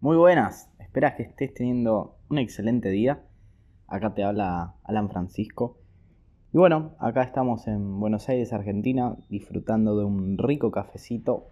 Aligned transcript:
Muy 0.00 0.16
buenas, 0.16 0.70
esperas 0.78 1.14
que 1.16 1.24
estés 1.24 1.52
teniendo 1.54 2.18
un 2.30 2.38
excelente 2.38 2.88
día. 2.88 3.24
Acá 3.88 4.14
te 4.14 4.22
habla 4.22 4.76
Alan 4.84 5.10
Francisco. 5.10 5.76
Y 6.52 6.58
bueno, 6.58 6.92
acá 7.00 7.24
estamos 7.24 7.66
en 7.66 7.98
Buenos 7.98 8.28
Aires, 8.28 8.52
Argentina, 8.52 9.16
disfrutando 9.28 9.98
de 9.98 10.04
un 10.04 10.38
rico 10.38 10.70
cafecito 10.70 11.48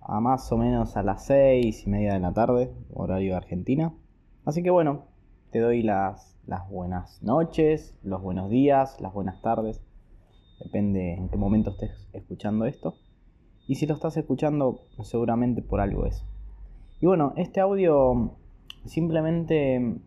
a 0.00 0.20
más 0.20 0.50
o 0.52 0.56
menos 0.56 0.96
a 0.96 1.02
las 1.02 1.26
seis 1.26 1.86
y 1.86 1.90
media 1.90 2.14
de 2.14 2.20
la 2.20 2.32
tarde, 2.32 2.72
horario 2.94 3.32
de 3.32 3.36
Argentina. 3.36 3.92
Así 4.46 4.62
que 4.62 4.70
bueno, 4.70 5.04
te 5.50 5.58
doy 5.58 5.82
las, 5.82 6.38
las 6.46 6.66
buenas 6.70 7.22
noches, 7.22 7.94
los 8.02 8.22
buenos 8.22 8.48
días, 8.48 8.98
las 9.02 9.12
buenas 9.12 9.42
tardes. 9.42 9.82
Depende 10.60 11.12
en 11.12 11.28
qué 11.28 11.36
momento 11.36 11.72
estés 11.72 12.08
escuchando 12.14 12.64
esto. 12.64 12.94
Y 13.68 13.74
si 13.74 13.86
lo 13.86 13.92
estás 13.92 14.16
escuchando, 14.16 14.80
seguramente 15.02 15.60
por 15.60 15.82
algo 15.82 16.06
es. 16.06 16.24
Y 17.04 17.06
bueno, 17.06 17.34
este 17.36 17.60
audio 17.60 18.38
simplemente 18.86 19.98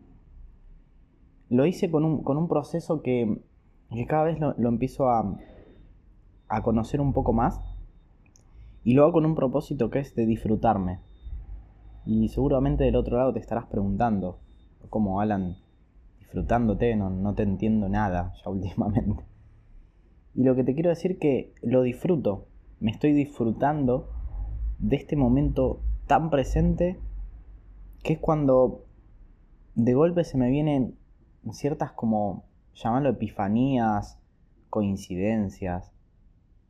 lo 1.48 1.64
hice 1.64 1.92
con 1.92 2.04
un, 2.04 2.48
proceso 2.48 3.02
que, 3.02 3.40
cada 4.08 4.24
vez 4.24 4.40
lo, 4.40 4.68
empiezo 4.68 5.08
a, 5.08 5.38
a 6.48 6.62
conocer 6.64 7.00
un 7.00 7.12
poco 7.12 7.32
más. 7.32 7.60
Y 8.82 8.94
lo 8.94 9.04
hago 9.04 9.12
con 9.12 9.26
un 9.26 9.36
propósito 9.36 9.90
que 9.90 10.00
es 10.00 10.16
de 10.16 10.26
disfrutarme. 10.26 10.98
Y 12.04 12.30
seguramente 12.30 12.82
del 12.82 12.96
otro 12.96 13.16
lado 13.16 13.32
te 13.32 13.38
estarás 13.38 13.66
preguntando, 13.66 14.40
como 14.90 15.20
Alan, 15.20 15.54
disfrutándote, 16.18 16.96
no, 16.96 17.10
no 17.10 17.32
te 17.36 17.44
entiendo 17.44 17.88
nada 17.88 18.32
ya 18.42 18.50
últimamente. 18.50 19.22
Y 20.34 20.42
lo 20.42 20.56
que 20.56 20.64
te 20.64 20.74
quiero 20.74 20.90
decir 20.90 21.20
que 21.20 21.54
lo 21.62 21.82
disfruto, 21.82 22.48
me 22.80 22.90
estoy 22.90 23.12
disfrutando 23.12 24.10
de 24.80 24.96
este 24.96 25.14
momento 25.14 25.84
tan 26.08 26.30
presente 26.30 26.98
que 28.02 28.14
es 28.14 28.18
cuando 28.18 28.84
de 29.76 29.94
golpe 29.94 30.24
se 30.24 30.36
me 30.36 30.50
vienen 30.50 30.98
ciertas 31.52 31.92
como, 31.92 32.44
llamarlo 32.74 33.10
epifanías, 33.10 34.18
coincidencias, 34.70 35.92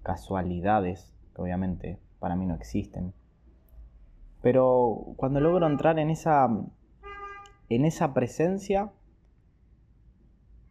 casualidades, 0.03 1.15
que 1.35 1.43
obviamente 1.43 1.99
para 2.19 2.37
mí 2.37 2.45
no 2.45 2.55
existen. 2.55 3.15
Pero 4.43 5.15
cuando 5.17 5.41
logro 5.41 5.67
entrar 5.67 5.99
en 5.99 6.11
esa, 6.11 6.49
en 7.69 7.85
esa 7.85 8.15
presencia, 8.15 8.93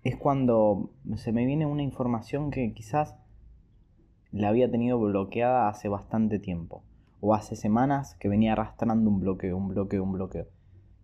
es 0.04 0.16
cuando 0.16 0.92
se 1.16 1.32
me 1.32 1.46
viene 1.46 1.66
una 1.66 1.84
información 1.84 2.52
que 2.52 2.74
quizás 2.74 3.16
la 4.32 4.50
había 4.50 4.70
tenido 4.70 5.00
bloqueada 5.00 5.70
hace 5.70 5.90
bastante 5.90 6.40
tiempo. 6.40 6.84
O 7.20 7.34
hace 7.34 7.56
semanas 7.56 8.16
que 8.20 8.30
venía 8.30 8.54
arrastrando 8.54 9.10
un 9.10 9.20
bloqueo, 9.20 9.58
un 9.58 9.70
bloqueo, 9.70 10.04
un 10.04 10.14
bloqueo. 10.14 10.48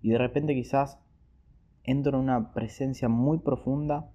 Y 0.01 0.09
de 0.09 0.17
repente 0.17 0.53
quizás 0.53 0.99
entro 1.83 2.17
en 2.17 2.23
una 2.23 2.53
presencia 2.53 3.09
muy 3.09 3.39
profunda, 3.39 4.11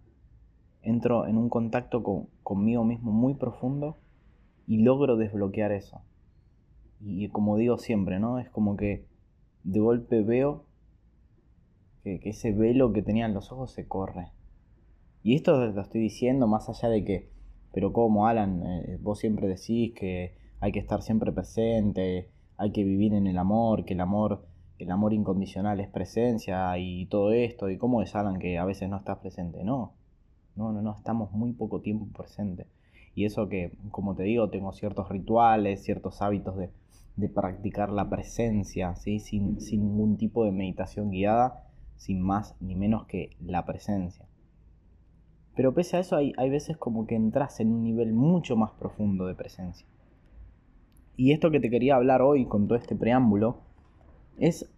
entro 0.82 1.26
en 1.26 1.36
un 1.36 1.48
contacto 1.48 2.02
con, 2.02 2.28
conmigo 2.42 2.84
mismo 2.84 3.10
muy 3.10 3.34
profundo 3.34 3.98
y 4.66 4.82
logro 4.82 5.16
desbloquear 5.16 5.72
eso. 5.72 6.02
Y 7.00 7.28
como 7.28 7.56
digo 7.56 7.78
siempre, 7.78 8.18
¿no? 8.18 8.38
Es 8.38 8.50
como 8.50 8.76
que 8.76 9.06
de 9.64 9.80
golpe 9.80 10.22
veo 10.22 10.66
que, 12.02 12.20
que 12.20 12.30
ese 12.30 12.52
velo 12.52 12.92
que 12.92 13.02
tenía 13.02 13.26
en 13.26 13.34
los 13.34 13.52
ojos 13.52 13.72
se 13.72 13.86
corre. 13.86 14.32
Y 15.22 15.34
esto 15.34 15.66
lo 15.66 15.80
estoy 15.80 16.00
diciendo 16.00 16.46
más 16.46 16.68
allá 16.68 16.88
de 16.88 17.04
que 17.04 17.38
pero 17.72 17.92
como 17.92 18.26
Alan, 18.26 18.62
eh, 18.66 18.98
vos 19.00 19.18
siempre 19.18 19.46
decís 19.46 19.94
que 19.94 20.36
hay 20.60 20.72
que 20.72 20.78
estar 20.78 21.02
siempre 21.02 21.32
presente, 21.32 22.30
hay 22.56 22.72
que 22.72 22.84
vivir 22.84 23.14
en 23.14 23.26
el 23.26 23.38
amor, 23.38 23.84
que 23.84 23.94
el 23.94 24.00
amor, 24.00 24.46
el 24.78 24.90
amor 24.90 25.12
incondicional 25.12 25.80
es 25.80 25.88
presencia 25.88 26.76
y 26.78 27.06
todo 27.06 27.32
esto, 27.32 27.70
y 27.70 27.78
cómo 27.78 28.02
es 28.02 28.14
Alan 28.14 28.38
que 28.38 28.58
a 28.58 28.64
veces 28.64 28.88
no 28.88 28.96
estás 28.96 29.18
presente, 29.18 29.64
no, 29.64 29.94
no, 30.56 30.72
no, 30.72 30.82
no, 30.82 30.96
estamos 30.96 31.32
muy 31.32 31.52
poco 31.52 31.80
tiempo 31.80 32.06
presentes. 32.16 32.66
Y 33.14 33.24
eso 33.24 33.48
que, 33.48 33.76
como 33.90 34.14
te 34.14 34.22
digo, 34.22 34.48
tengo 34.50 34.72
ciertos 34.72 35.08
rituales, 35.08 35.82
ciertos 35.82 36.22
hábitos 36.22 36.56
de, 36.56 36.70
de 37.16 37.28
practicar 37.28 37.90
la 37.90 38.08
presencia, 38.08 38.94
¿sí? 38.94 39.18
sin, 39.18 39.60
sin 39.60 39.82
ningún 39.82 40.16
tipo 40.16 40.44
de 40.44 40.52
meditación 40.52 41.10
guiada, 41.10 41.64
sin 41.96 42.20
más 42.20 42.54
ni 42.60 42.76
menos 42.76 43.06
que 43.06 43.36
la 43.40 43.66
presencia. 43.66 44.24
Pero 45.56 45.74
pese 45.74 45.96
a 45.96 46.00
eso 46.00 46.14
hay, 46.14 46.50
veces 46.50 46.76
como 46.76 47.08
que 47.08 47.16
entras 47.16 47.58
en 47.58 47.72
un 47.72 47.82
nivel 47.82 48.12
mucho 48.12 48.54
más 48.54 48.70
profundo 48.70 49.26
de 49.26 49.34
presencia. 49.34 49.84
Y 51.18 51.32
esto 51.32 51.50
que 51.50 51.58
te 51.58 51.68
quería 51.68 51.96
hablar 51.96 52.22
hoy 52.22 52.46
con 52.46 52.68
todo 52.68 52.78
este 52.78 52.94
preámbulo 52.94 53.64
es 54.38 54.72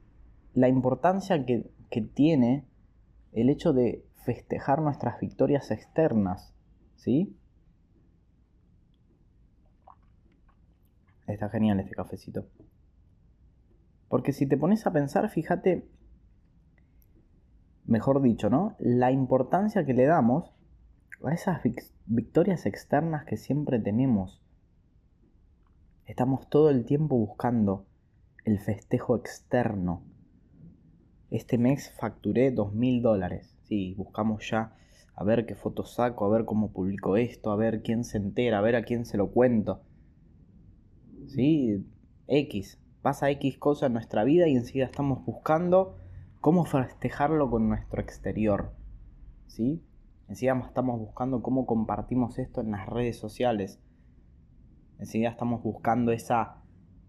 la 0.55 0.69
importancia 0.69 1.45
que, 1.45 1.71
tiene 2.15 2.67
el 3.33 3.51
hecho 3.51 3.75
de 3.75 4.07
festejar 4.25 4.81
nuestras 4.81 5.21
victorias 5.21 5.71
externas, 5.71 6.55
¿sí? 6.97 7.37
Está 11.27 11.51
genial 11.51 11.79
este 11.79 11.95
cafecito. 11.95 12.47
Porque 14.09 14.33
si 14.33 14.47
te 14.47 14.57
pones 14.57 14.87
a 14.87 14.95
pensar, 14.95 15.29
fíjate, 15.29 15.87
mejor 17.85 18.23
dicho, 18.23 18.49
¿no? 18.49 18.77
La 18.79 19.13
importancia 19.13 19.85
que 19.85 19.93
le 19.93 20.07
damos 20.07 20.55
a 21.23 21.35
esas 21.35 21.61
victorias 22.07 22.65
externas 22.65 23.27
que 23.27 23.37
siempre 23.37 23.79
tenemos. 23.79 24.41
Estamos 26.11 26.49
todo 26.49 26.71
el 26.71 26.87
tiempo 26.87 27.17
buscando 27.17 27.87
el 28.45 28.59
festejo 28.59 29.15
externo. 29.15 30.03
Este 31.31 31.57
mes 31.57 31.93
facturé 32.01 32.51
dos 32.51 32.75
mil 32.75 33.01
dólares. 33.01 33.57
Sí, 33.63 33.95
buscamos 33.95 34.51
ya 34.51 34.75
a 35.15 35.23
ver 35.23 35.47
qué 35.47 35.55
fotos 35.55 35.95
saco, 35.95 36.25
a 36.25 36.29
ver 36.29 36.47
cómo 36.47 36.73
publico 36.73 37.17
esto, 37.17 37.53
a 37.53 37.57
ver 37.57 37.83
quién 37.83 38.03
se 38.03 38.19
entera, 38.19 38.59
a 38.59 38.61
ver 38.61 38.75
a 38.75 38.83
quién 38.83 39.05
se 39.05 39.19
lo 39.19 39.31
cuento. 39.31 39.83
Sí, 41.29 41.87
X. 42.27 42.81
Pasa 43.03 43.31
X 43.31 43.57
cosa 43.59 43.87
en 43.87 43.93
nuestra 43.93 44.25
vida 44.25 44.49
y 44.49 44.57
enseguida 44.57 44.87
estamos 44.87 45.25
buscando 45.25 45.97
cómo 46.41 46.65
festejarlo 46.65 47.49
con 47.51 47.69
nuestro 47.69 48.03
exterior. 48.03 48.73
¿Sí? 49.47 49.81
Enseguida 50.27 50.61
estamos 50.67 50.99
buscando 50.99 51.41
cómo 51.41 51.67
compartimos 51.67 52.41
esto 52.41 52.63
en 52.63 52.73
las 52.73 52.89
redes 52.89 53.17
sociales. 53.17 53.81
Enseguida 55.01 55.31
estamos 55.31 55.63
buscando 55.63 56.13
esa 56.13 56.63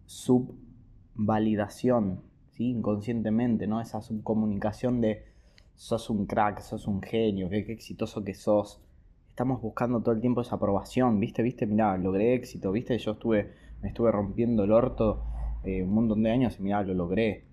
subvalidación, 0.05 2.23
inconscientemente, 2.69 3.67
¿no? 3.67 3.81
esa 3.81 4.01
subcomunicación 4.01 5.01
de 5.01 5.25
sos 5.73 6.09
un 6.09 6.25
crack, 6.25 6.61
sos 6.61 6.87
un 6.87 7.01
genio, 7.01 7.49
qué, 7.49 7.59
exitoso 7.59 8.23
que 8.23 8.33
sos. 8.33 8.83
Estamos 9.29 9.61
buscando 9.61 10.01
todo 10.01 10.13
el 10.13 10.21
tiempo 10.21 10.41
esa 10.41 10.55
aprobación, 10.55 11.19
¿viste? 11.19 11.41
¿Viste? 11.41 11.65
Mirá, 11.65 11.97
logré 11.97 12.35
éxito, 12.35 12.71
¿viste? 12.71 12.97
Yo 12.97 13.13
estuve, 13.13 13.53
me 13.81 13.89
estuve 13.89 14.11
rompiendo 14.11 14.63
el 14.63 14.71
orto 14.71 15.23
eh, 15.63 15.83
un 15.83 15.93
montón 15.93 16.21
de 16.23 16.31
años 16.31 16.59
y 16.59 16.63
mirá, 16.63 16.83
lo 16.83 16.93
logré. 16.93 17.45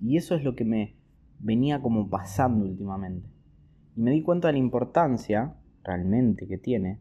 Y 0.00 0.16
eso 0.16 0.34
es 0.34 0.42
lo 0.42 0.54
que 0.54 0.64
me 0.64 0.96
venía 1.38 1.80
como 1.80 2.08
pasando 2.08 2.64
últimamente. 2.64 3.28
Y 3.94 4.00
me 4.00 4.10
di 4.10 4.22
cuenta 4.22 4.48
de 4.48 4.54
la 4.54 4.58
importancia 4.58 5.54
realmente 5.84 6.48
que 6.48 6.58
tiene 6.58 6.98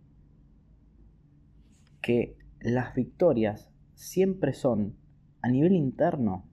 que 2.02 2.38
las 2.60 2.94
victorias 2.94 3.70
siempre 3.94 4.54
son 4.54 4.96
a 5.42 5.50
nivel 5.50 5.74
interno, 5.74 6.46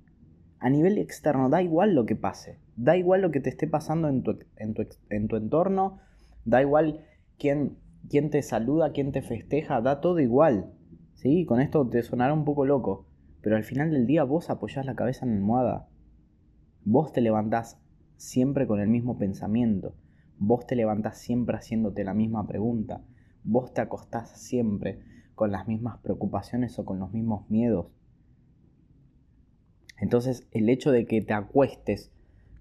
a 0.59 0.71
nivel 0.71 0.99
externo, 0.99 1.49
da 1.49 1.63
igual 1.63 1.95
lo 1.95 2.07
que 2.07 2.17
pase, 2.17 2.59
da 2.77 2.97
igual 2.97 3.23
lo 3.23 3.31
que 3.31 3.41
te 3.41 3.49
esté 3.49 3.67
pasando 3.67 4.09
en 4.09 4.23
tu, 4.23 4.39
en 4.57 5.29
tu, 5.29 5.37
entorno, 5.37 5.99
da 6.45 6.61
igual 6.63 7.05
quién, 7.39 7.79
quién, 8.09 8.31
te 8.31 8.43
saluda, 8.43 8.93
quién 8.93 9.13
te 9.13 9.23
festeja, 9.23 9.81
da 9.81 10.01
todo 10.01 10.21
igual. 10.21 10.73
¿sí? 11.15 11.45
Con 11.47 11.61
esto 11.61 11.89
te 11.89 12.03
sonará 12.03 12.33
un 12.33 12.45
poco 12.45 12.65
loco, 12.65 13.07
pero 13.41 13.57
al 13.57 13.65
final 13.65 13.91
del 13.91 14.07
día 14.07 14.25
vos 14.25 14.51
apoyás 14.51 14.87
la 14.87 14.95
cabeza 14.95 15.25
en 15.25 15.33
la 15.33 15.39
almohada, 15.39 15.89
vos 16.85 17.13
te 17.13 17.21
levantás 17.21 17.81
siempre 18.17 18.67
con 18.67 18.81
el 18.81 18.89
mismo 18.89 19.19
pensamiento, 19.19 19.95
Vos 20.45 20.67
te 20.67 20.75
levantás 20.75 21.19
siempre 21.19 21.57
haciéndote 21.57 22.03
la 22.03 22.15
misma 22.15 22.49
pregunta. 22.49 23.01
Vos 23.45 23.73
te 23.73 23.81
acostás 23.81 24.41
siempre 24.41 24.99
con 25.43 25.51
las 25.51 25.67
mismas 25.67 25.99
preocupaciones 25.99 26.79
o 26.79 26.85
con 26.85 27.01
los 27.01 27.13
mismos 27.13 27.51
miedos. 27.51 27.87
Entonces 29.99 30.47
el 30.53 30.69
hecho 30.69 30.93
de 30.93 31.05
que 31.05 31.21
te 31.21 31.33
acuestes 31.33 32.13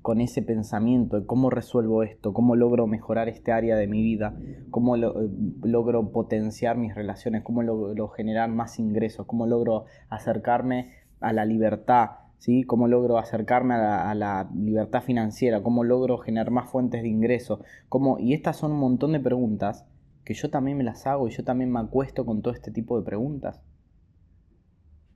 con 0.01 0.19
ese 0.19 0.41
pensamiento 0.41 1.19
de 1.19 1.27
cómo 1.27 1.51
resuelvo 1.51 2.01
esto, 2.01 2.33
cómo 2.33 2.55
logro 2.55 2.87
mejorar 2.87 3.29
este 3.29 3.51
área 3.51 3.75
de 3.75 3.85
mi 3.85 4.01
vida, 4.01 4.35
cómo 4.71 4.95
eh, 4.95 5.29
logro 5.61 6.11
potenciar 6.11 6.75
mis 6.75 6.95
relaciones, 6.95 7.43
cómo 7.43 7.61
logro 7.61 8.07
generar 8.07 8.49
más 8.49 8.79
ingresos, 8.79 9.27
cómo 9.27 9.45
logro 9.45 9.85
acercarme 10.09 10.89
a 11.19 11.33
la 11.33 11.45
libertad, 11.45 12.13
¿sí? 12.39 12.63
¿Cómo 12.63 12.87
logro 12.87 13.19
acercarme 13.19 13.75
a 13.75 14.15
la, 14.15 14.49
libertad 14.55 15.03
financiera? 15.03 15.61
¿Cómo 15.61 15.83
logro 15.83 16.17
generar 16.17 16.49
más 16.49 16.67
fuentes 16.67 17.03
de 17.03 17.09
ingreso? 17.09 17.61
¿Cómo? 17.89 18.17
Y 18.17 18.33
estas 18.33 18.57
son 18.57 18.71
un 18.71 18.79
montón 18.79 19.11
de 19.11 19.19
preguntas 19.19 19.85
que 20.23 20.33
yo 20.33 20.49
también 20.49 20.77
me 20.77 20.83
las 20.83 21.07
hago 21.07 21.27
y 21.27 21.31
yo 21.31 21.43
también 21.43 21.71
me 21.71 21.79
acuesto 21.79 22.25
con 22.25 22.41
todo 22.41 22.53
este 22.53 22.71
tipo 22.71 22.97
de 22.97 23.05
preguntas. 23.05 23.61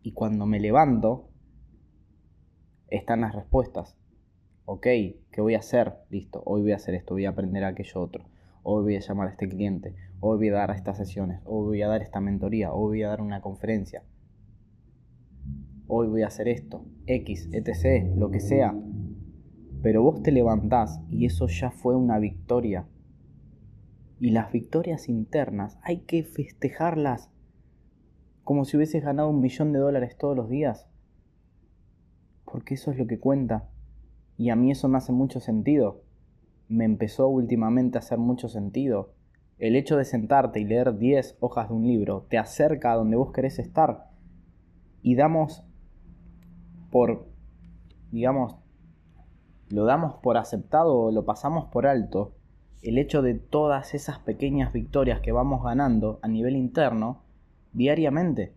Y 0.02 0.13
cuando 0.13 0.46
me 0.46 0.60
levanto, 0.60 1.30
están 2.90 3.22
las 3.22 3.36
respuestas. 3.36 3.98
Ok, 4.66 4.84
¿qué 4.84 5.42
voy 5.42 5.56
a 5.56 5.60
hacer? 5.60 5.94
Listo, 6.10 6.42
hoy 6.46 6.62
voy 6.62 6.72
a 6.72 6.78
hacer 6.78 6.96
esto, 6.96 7.13
voy 7.13 7.25
a 7.25 7.30
aprender 7.30 7.63
aquello 7.63 8.02
otro. 8.02 8.25
Hoy 8.63 8.84
voy 8.84 8.96
a 8.96 9.00
llamar 9.00 9.28
a 9.28 9.31
este 9.31 9.48
cliente, 9.48 9.96
hoy 10.19 10.38
voy 10.38 10.50
a 10.50 10.54
dar 10.54 10.72
estas 10.72 10.98
sesiones, 10.98 11.40
hoy 11.46 11.66
voy 11.66 11.81
a 11.84 11.88
dar 11.88 12.02
esta 12.02 12.19
mentoría, 12.19 12.74
hoy 12.74 12.98
voy 12.98 13.04
a 13.04 13.10
dar 13.10 13.22
una 13.22 13.42
conferencia. 13.42 14.04
Hoy 15.88 16.07
voy 16.07 16.24
a 16.24 16.28
hacer 16.28 16.48
esto, 16.48 16.84
X, 17.06 17.48
etc., 17.52 18.12
lo 18.16 18.31
que 18.31 18.40
sea. 18.40 18.74
Pero 19.84 20.02
vos 20.02 20.24
te 20.24 20.31
levantás 20.31 21.00
y 21.12 21.28
eso 21.28 21.46
ya 21.48 21.69
fue 21.69 21.96
una 21.96 22.18
victoria. 22.18 22.88
Y 24.19 24.31
las 24.31 24.51
victorias 24.51 25.09
internas 25.09 25.77
hay 25.83 26.00
que 26.01 26.23
festejarlas 26.23 27.29
como 28.44 28.63
si 28.63 28.77
hubieses 28.77 29.03
ganado 29.03 29.29
un 29.29 29.41
millón 29.41 29.73
de 29.73 29.79
dólares 29.79 30.17
todos 30.17 30.38
los 30.38 30.50
días. 30.50 30.88
Porque 32.45 32.75
eso 32.75 32.91
es 32.91 32.97
lo 32.97 33.07
que 33.07 33.19
cuenta. 33.19 33.67
Y 34.38 34.51
a 34.51 34.56
mí 34.56 34.71
eso 34.71 34.88
me 34.88 34.97
hace 34.97 35.12
mucho 35.12 35.39
sentido. 35.39 36.03
Me 36.67 36.85
empezó 36.85 37.27
últimamente 37.27 37.97
a 37.97 38.00
hacer 38.00 38.19
mucho 38.19 38.47
sentido. 38.47 39.13
El 39.57 39.75
hecho 39.75 39.97
de 39.97 40.06
sentarte 40.06 40.59
y 40.59 40.65
leer 40.65 40.97
10 40.97 41.38
hojas 41.39 41.69
de 41.69 41.75
un 41.75 41.88
libro 41.88 42.27
te 42.29 42.38
acerca 42.38 42.91
a 42.91 42.95
donde 42.95 43.18
vos 43.18 43.31
querés 43.31 43.57
estar. 43.57 44.09
Y 45.01 45.15
damos 45.15 45.63
por, 46.91 47.27
digamos, 48.11 48.57
lo 49.69 49.85
damos 49.85 50.15
por 50.15 50.38
aceptado 50.38 50.95
o 50.95 51.11
lo 51.11 51.25
pasamos 51.25 51.65
por 51.65 51.88
alto, 51.88 52.34
el 52.81 52.98
hecho 52.98 53.22
de 53.22 53.33
todas 53.33 53.94
esas 53.94 54.19
pequeñas 54.19 54.74
victorias 54.74 55.19
que 55.22 55.31
vamos 55.31 55.63
ganando 55.63 56.19
a 56.22 56.27
nivel 56.27 56.56
interno 56.56 57.24
diariamente. 57.74 58.54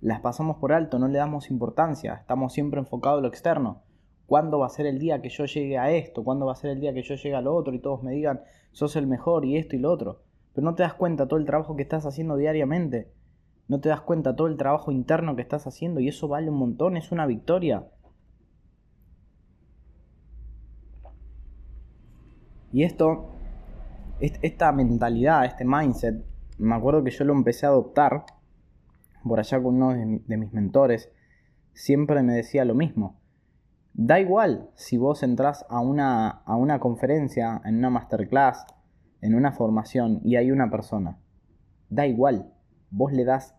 Las 0.00 0.20
pasamos 0.20 0.56
por 0.56 0.72
alto, 0.72 0.98
no 0.98 1.08
le 1.08 1.18
damos 1.18 1.50
importancia, 1.50 2.14
estamos 2.14 2.52
siempre 2.52 2.80
enfocados 2.80 3.18
en 3.18 3.22
lo 3.22 3.28
externo. 3.28 3.82
¿Cuándo 4.26 4.58
va 4.58 4.66
a 4.66 4.70
ser 4.70 4.86
el 4.86 4.98
día 4.98 5.20
que 5.20 5.28
yo 5.28 5.44
llegue 5.44 5.78
a 5.78 5.90
esto? 5.90 6.24
¿Cuándo 6.24 6.46
va 6.46 6.52
a 6.52 6.56
ser 6.56 6.70
el 6.70 6.80
día 6.80 6.94
que 6.94 7.02
yo 7.02 7.14
llegue 7.14 7.34
a 7.34 7.40
lo 7.40 7.54
otro? 7.54 7.74
Y 7.74 7.80
todos 7.80 8.02
me 8.02 8.12
digan, 8.12 8.40
sos 8.70 8.96
el 8.96 9.06
mejor 9.06 9.44
y 9.44 9.56
esto 9.56 9.76
y 9.76 9.78
lo 9.78 9.92
otro. 9.92 10.22
Pero 10.54 10.64
no 10.64 10.74
te 10.74 10.82
das 10.82 10.94
cuenta 10.94 11.28
todo 11.28 11.38
el 11.38 11.46
trabajo 11.46 11.76
que 11.76 11.82
estás 11.82 12.06
haciendo 12.06 12.36
diariamente. 12.36 13.12
No 13.68 13.80
te 13.80 13.88
das 13.88 14.00
cuenta 14.00 14.34
todo 14.34 14.48
el 14.48 14.56
trabajo 14.56 14.90
interno 14.90 15.36
que 15.36 15.42
estás 15.42 15.66
haciendo 15.66 16.00
y 16.00 16.08
eso 16.08 16.28
vale 16.28 16.50
un 16.50 16.56
montón, 16.56 16.96
es 16.96 17.12
una 17.12 17.26
victoria. 17.26 17.86
Y 22.72 22.84
esto, 22.84 23.30
esta 24.22 24.70
mentalidad, 24.72 25.44
este 25.44 25.64
mindset, 25.64 26.24
me 26.58 26.76
acuerdo 26.76 27.02
que 27.02 27.10
yo 27.10 27.24
lo 27.24 27.32
empecé 27.32 27.66
a 27.66 27.70
adoptar 27.70 28.24
por 29.24 29.40
allá 29.40 29.60
con 29.60 29.76
uno 29.82 29.92
de, 29.92 30.36
mis 30.36 30.52
mentores, 30.52 31.10
siempre 31.72 32.22
me 32.22 32.34
decía 32.34 32.64
lo 32.64 32.74
mismo. 32.74 33.20
Da 33.94 34.20
igual 34.20 34.70
si 34.74 34.96
vos 34.96 35.22
entras 35.22 35.66
a 35.68 35.80
una, 35.80 36.28
a 36.28 36.56
una 36.56 36.78
conferencia, 36.78 37.60
en 37.64 37.78
una 37.78 37.90
masterclass, 37.90 38.64
en 39.20 39.34
una 39.34 39.52
formación 39.52 40.20
y 40.24 40.36
hay 40.36 40.50
una 40.50 40.70
persona. 40.70 41.18
Da 41.90 42.06
igual. 42.06 42.52
Vos 42.90 43.12
le 43.12 43.24
das 43.24 43.54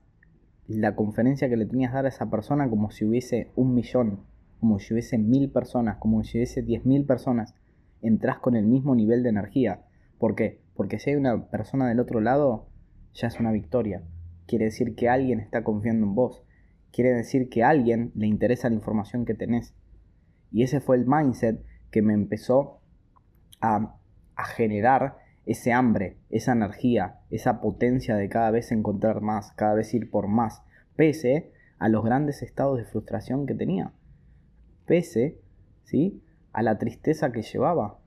la 0.68 0.96
conferencia 0.96 1.50
que 1.50 1.58
le 1.58 1.66
tenías 1.66 1.92
que 1.92 1.96
dar 1.96 2.06
a 2.06 2.10
esa 2.10 2.30
persona 2.30 2.70
como 2.70 2.90
si 2.90 3.06
hubiese 3.06 3.52
un 3.56 3.74
millón, 3.74 4.22
como 4.60 4.80
si 4.80 4.94
hubiese 4.94 5.18
mil 5.18 5.52
personas, 5.52 5.98
como 5.98 6.24
si 6.24 6.38
hubiese 6.38 6.62
diez 6.62 6.86
mil 6.86 7.06
personas 7.06 7.54
entras 8.02 8.40
con 8.40 8.56
el 8.56 8.66
mismo 8.66 8.96
nivel 8.96 9.24
de 9.24 9.30
energía. 9.30 9.82
¿Por 10.24 10.36
qué? 10.36 10.62
Porque 10.74 11.00
si 11.00 11.10
hay 11.10 11.18
una 11.18 11.50
persona 11.50 11.90
del 11.90 12.00
otro 12.00 12.22
lado, 12.22 12.70
ya 13.14 13.28
es 13.28 13.42
una 13.42 13.52
victoria. 13.52 14.06
Quiere 14.48 14.64
decir 14.64 14.96
que 14.96 15.10
alguien 15.10 15.42
está 15.42 15.66
confiando 15.66 16.06
en 16.06 16.16
vos. 16.16 16.46
Quiere 16.94 17.12
decir 17.12 17.50
que 17.50 17.62
a 17.62 17.68
alguien 17.68 18.14
le 18.16 18.28
interesa 18.28 18.70
la 18.70 18.76
información 18.76 19.26
que 19.26 19.34
tenés. 19.34 19.76
Y 20.50 20.64
ese 20.64 20.80
fue 20.80 20.96
el 20.96 21.06
mindset 21.06 21.62
que 21.92 22.02
me 22.02 22.14
empezó 22.14 22.80
a, 23.60 23.98
a 24.38 24.46
generar 24.46 25.18
ese 25.46 25.74
hambre, 25.74 26.16
esa 26.30 26.54
energía, 26.54 27.20
esa 27.30 27.60
potencia 27.60 28.16
de 28.16 28.30
cada 28.30 28.50
vez 28.50 28.72
encontrar 28.72 29.20
más, 29.20 29.52
cada 29.52 29.74
vez 29.74 29.94
ir 29.94 30.10
por 30.10 30.30
más, 30.30 30.64
pese 30.96 31.52
a 31.80 31.90
los 31.90 32.02
grandes 32.02 32.44
estados 32.44 32.78
de 32.78 32.86
frustración 32.86 33.46
que 33.46 33.56
tenía. 33.56 33.92
Pese, 34.86 35.42
¿sí? 35.84 36.24
a 36.54 36.64
la 36.64 36.78
tristeza 36.78 37.34
que 37.34 37.42
llevaba. 37.42 38.00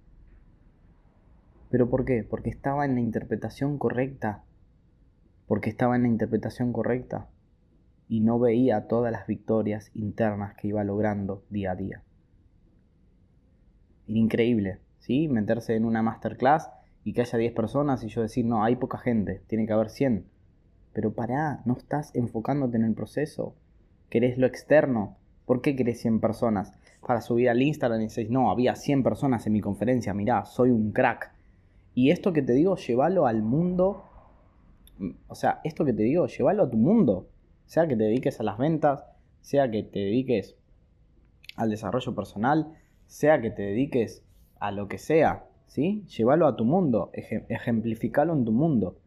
¿Pero 1.70 1.88
por 1.90 2.04
qué? 2.04 2.24
Porque 2.24 2.50
estaba 2.50 2.84
en 2.84 2.94
la 2.94 3.00
interpretación 3.00 3.78
correcta. 3.78 4.44
Porque 5.46 5.70
estaba 5.70 5.96
en 5.96 6.02
la 6.02 6.08
interpretación 6.08 6.72
correcta. 6.72 7.28
Y 8.08 8.20
no 8.20 8.38
veía 8.38 8.86
todas 8.86 9.12
las 9.12 9.26
victorias 9.26 9.90
internas 9.94 10.54
que 10.54 10.68
iba 10.68 10.84
logrando 10.84 11.44
día 11.50 11.72
a 11.72 11.76
día. 11.76 12.02
increíble, 14.06 14.78
¿sí? 14.98 15.26
Meterse 15.28 15.74
en 15.74 15.84
una 15.84 16.02
masterclass 16.02 16.70
y 17.02 17.12
que 17.12 17.22
haya 17.22 17.38
10 17.38 17.52
personas 17.54 18.04
y 18.04 18.08
yo 18.08 18.22
decir, 18.22 18.44
no, 18.44 18.62
hay 18.62 18.76
poca 18.76 18.98
gente, 18.98 19.42
tiene 19.48 19.66
que 19.66 19.72
haber 19.72 19.90
100. 19.90 20.26
Pero 20.92 21.12
pará, 21.12 21.62
no 21.64 21.76
estás 21.76 22.14
enfocándote 22.14 22.76
en 22.76 22.84
el 22.84 22.94
proceso. 22.94 23.56
Querés 24.08 24.38
lo 24.38 24.46
externo. 24.46 25.16
¿Por 25.44 25.60
qué 25.60 25.74
querés 25.74 26.00
100 26.00 26.20
personas? 26.20 26.72
para 27.06 27.20
subir 27.20 27.48
al 27.48 27.62
Instagram 27.62 28.00
y 28.00 28.04
dices, 28.04 28.30
no, 28.30 28.50
había 28.50 28.74
100 28.74 29.04
personas 29.04 29.46
en 29.46 29.52
mi 29.52 29.60
conferencia, 29.60 30.12
mirá, 30.12 30.44
soy 30.44 30.70
un 30.70 30.90
crack. 30.90 31.32
Y 31.96 32.10
esto 32.10 32.34
que 32.34 32.42
te 32.42 32.52
digo, 32.52 32.76
llévalo 32.76 33.26
al 33.26 33.42
mundo, 33.42 34.04
o 35.28 35.34
sea, 35.34 35.62
esto 35.64 35.86
que 35.86 35.94
te 35.94 36.02
digo, 36.02 36.26
llévalo 36.26 36.64
a 36.64 36.70
tu 36.70 36.76
mundo, 36.76 37.26
sea 37.64 37.88
que 37.88 37.96
te 37.96 38.04
dediques 38.04 38.38
a 38.38 38.42
las 38.42 38.58
ventas, 38.58 39.06
sea 39.40 39.70
que 39.70 39.82
te 39.82 40.00
dediques 40.00 40.56
al 41.56 41.70
desarrollo 41.70 42.14
personal, 42.14 42.74
sea 43.06 43.40
que 43.40 43.50
te 43.50 43.62
dediques 43.62 44.22
a 44.60 44.72
lo 44.72 44.88
que 44.88 44.98
sea, 44.98 45.46
¿sí? 45.68 46.04
Llévalo 46.14 46.46
a 46.46 46.54
tu 46.54 46.66
mundo, 46.66 47.08
ejemplificalo 47.14 48.34
en 48.34 48.44
tu 48.44 48.52
mundo. 48.52 48.98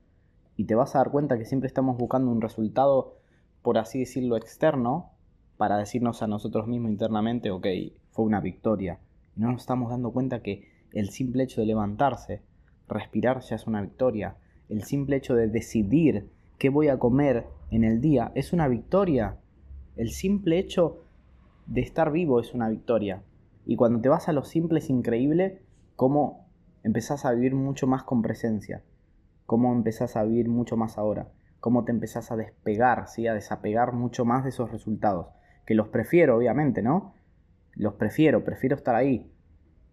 Y 0.58 0.64
te 0.64 0.74
vas 0.74 0.96
a 0.96 0.98
dar 0.98 1.12
cuenta 1.12 1.38
que 1.38 1.46
siempre 1.46 1.68
estamos 1.68 1.96
buscando 1.96 2.32
un 2.32 2.42
resultado, 2.42 3.18
por 3.62 3.78
así 3.78 4.00
decirlo, 4.00 4.36
externo, 4.36 5.12
para 5.58 5.78
decirnos 5.78 6.24
a 6.24 6.28
nosotros 6.28 6.66
mismos 6.66 6.90
internamente, 6.90 7.52
ok, 7.52 7.68
fue 8.10 8.26
una 8.26 8.42
victoria. 8.42 8.98
No 9.36 9.52
nos 9.52 9.62
estamos 9.62 9.92
dando 9.92 10.12
cuenta 10.12 10.42
que 10.42 10.68
el 10.92 11.12
simple 11.12 11.44
hecho 11.44 11.62
de 11.62 11.68
levantarse, 11.68 12.42
respirar 12.90 13.42
ya 13.42 13.56
es 13.56 13.68
una 13.68 13.82
victoria. 13.82 14.36
El 14.68 14.84
simple 14.84 15.16
hecho 15.16 15.36
de 15.36 15.48
decidir 15.48 16.30
qué 16.58 16.70
voy 16.70 16.90
a 16.90 17.00
comer 17.00 17.46
en 17.72 17.84
el 17.84 18.02
día 18.02 18.32
es 18.36 18.54
una 18.54 18.68
victoria. 18.68 19.38
El 19.96 20.12
simple 20.12 20.60
hecho 20.60 21.04
de 21.66 21.82
estar 21.82 22.12
vivo 22.12 22.40
es 22.40 22.54
una 22.54 22.70
victoria. 22.70 23.22
Y 23.66 23.76
cuando 23.76 24.02
te 24.02 24.10
vas 24.10 24.28
a 24.28 24.34
lo 24.34 24.44
simple 24.44 24.80
es 24.80 24.90
increíble 24.90 25.62
cómo 25.96 26.48
empezás 26.84 27.26
a 27.26 27.32
vivir 27.32 27.56
mucho 27.56 27.88
más 27.88 28.04
con 28.04 28.22
presencia. 28.22 28.84
Cómo 29.46 29.74
empezás 29.74 30.16
a 30.16 30.24
vivir 30.24 30.50
mucho 30.50 30.78
más 30.78 30.98
ahora. 30.98 31.30
Cómo 31.60 31.86
te 31.86 31.92
empezás 31.92 32.32
a 32.32 32.38
despegar, 32.38 33.08
¿sí? 33.08 33.28
a 33.28 33.34
desapegar 33.34 33.94
mucho 33.94 34.26
más 34.26 34.44
de 34.44 34.50
esos 34.50 34.72
resultados 34.72 35.28
que 35.70 35.76
los 35.76 35.90
prefiero, 35.90 36.36
obviamente, 36.36 36.82
¿no? 36.82 37.14
Los 37.76 37.94
prefiero, 37.94 38.44
prefiero 38.44 38.76
estar 38.76 38.96
ahí. 38.96 39.32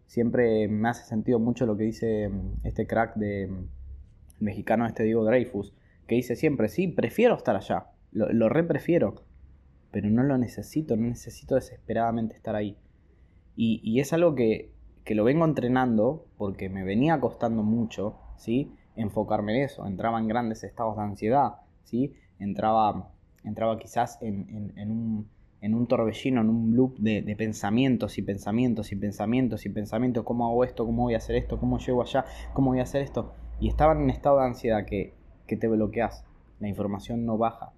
Siempre 0.06 0.68
me 0.68 0.88
hace 0.88 1.04
sentido 1.04 1.38
mucho 1.38 1.66
lo 1.66 1.76
que 1.76 1.84
dice 1.84 2.28
mm, 2.28 2.64
este 2.64 2.86
crack 2.86 3.16
de 3.16 3.48
mm, 3.48 3.68
mexicano, 4.44 4.86
este 4.86 5.02
Diego 5.02 5.24
Dreyfus, 5.24 5.74
que 6.06 6.14
dice 6.14 6.36
siempre, 6.36 6.68
sí, 6.68 6.88
prefiero 6.88 7.34
estar 7.34 7.56
allá, 7.56 7.88
lo, 8.12 8.48
re 8.48 8.64
prefiero, 8.64 9.24
pero 9.90 10.08
no 10.08 10.22
lo 10.22 10.38
necesito, 10.38 10.96
no 10.96 11.08
necesito 11.08 11.56
desesperadamente 11.56 12.36
estar 12.36 12.54
ahí. 12.54 12.76
Y, 13.56 14.00
es 14.00 14.12
algo 14.12 14.34
que, 14.34 14.70
que 15.04 15.14
lo 15.14 15.24
vengo 15.24 15.44
entrenando 15.44 16.26
porque 16.36 16.68
me 16.68 16.84
venía 16.84 17.18
costando 17.20 17.62
mucho, 17.62 18.18
¿sí? 18.36 18.74
Enfocarme 18.96 19.56
en 19.56 19.64
eso, 19.64 19.86
entraba 19.86 20.18
en 20.20 20.28
grandes 20.28 20.62
estados 20.62 20.96
de 20.96 21.02
ansiedad, 21.02 21.54
¿sí? 21.84 22.14
Entraba, 22.38 23.10
entraba 23.44 23.78
quizás 23.78 24.18
en 24.20 24.90
un 24.90 25.28
en 25.60 25.74
un 25.74 25.86
torbellino, 25.86 26.40
en 26.40 26.50
un 26.50 26.76
loop 26.76 26.98
de, 26.98 27.34
pensamientos 27.36 28.18
y 28.18 28.22
pensamientos 28.22 28.92
y 28.92 28.96
pensamientos 28.96 29.66
y 29.66 29.68
pensamientos, 29.70 30.24
¿cómo 30.24 30.46
hago 30.46 30.64
esto? 30.64 30.84
¿Cómo 30.84 31.04
voy 31.04 31.14
a 31.14 31.18
hacer 31.18 31.36
esto? 31.36 31.58
¿Cómo 31.58 31.78
llego 31.78 32.02
allá? 32.02 32.24
¿Cómo 32.52 32.70
voy 32.70 32.80
a 32.80 32.84
hacer 32.84 33.02
esto? 33.02 33.32
Y 33.58 33.68
estaban 33.68 33.98
en 33.98 34.04
un 34.04 34.10
estado 34.10 34.38
de 34.38 34.46
ansiedad 34.46 34.84
que, 34.84 35.14
te 35.46 35.68
bloqueas, 35.68 36.24
la 36.60 36.68
información 36.68 37.24
no 37.24 37.38
baja, 37.38 37.72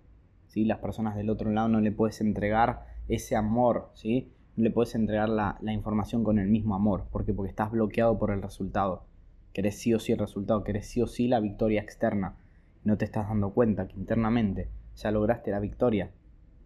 ¿sí? 0.48 0.64
Las 0.64 0.78
personas 0.78 1.16
del 1.16 1.30
otro 1.30 1.50
lado 1.50 1.68
no 1.68 1.80
le 1.80 1.92
puedes 1.92 2.20
entregar 2.20 2.86
ese 3.08 3.36
amor, 3.36 3.90
¿sí? 3.94 4.32
No 4.56 4.64
le 4.64 4.70
puedes 4.70 4.94
entregar 4.94 5.28
la, 5.28 5.56
la 5.60 5.72
información 5.72 6.24
con 6.24 6.38
el 6.38 6.48
mismo 6.48 6.74
amor, 6.74 7.04
¿por 7.10 7.24
qué? 7.24 7.32
Porque 7.32 7.50
estás 7.50 7.70
bloqueado 7.70 8.18
por 8.18 8.30
el 8.30 8.42
resultado, 8.42 9.04
querés 9.52 9.78
sí 9.78 9.94
o 9.94 10.00
sí 10.00 10.12
el 10.12 10.18
resultado, 10.18 10.64
querés 10.64 10.86
sí 10.86 11.00
o 11.00 11.06
sí 11.06 11.28
la 11.28 11.40
victoria 11.40 11.80
externa, 11.80 12.36
no 12.84 12.96
te 12.96 13.04
estás 13.04 13.28
dando 13.28 13.50
cuenta 13.50 13.86
que 13.86 13.96
internamente 13.96 14.68
ya 14.96 15.10
lograste 15.10 15.50
la 15.50 15.60
victoria 15.60 16.10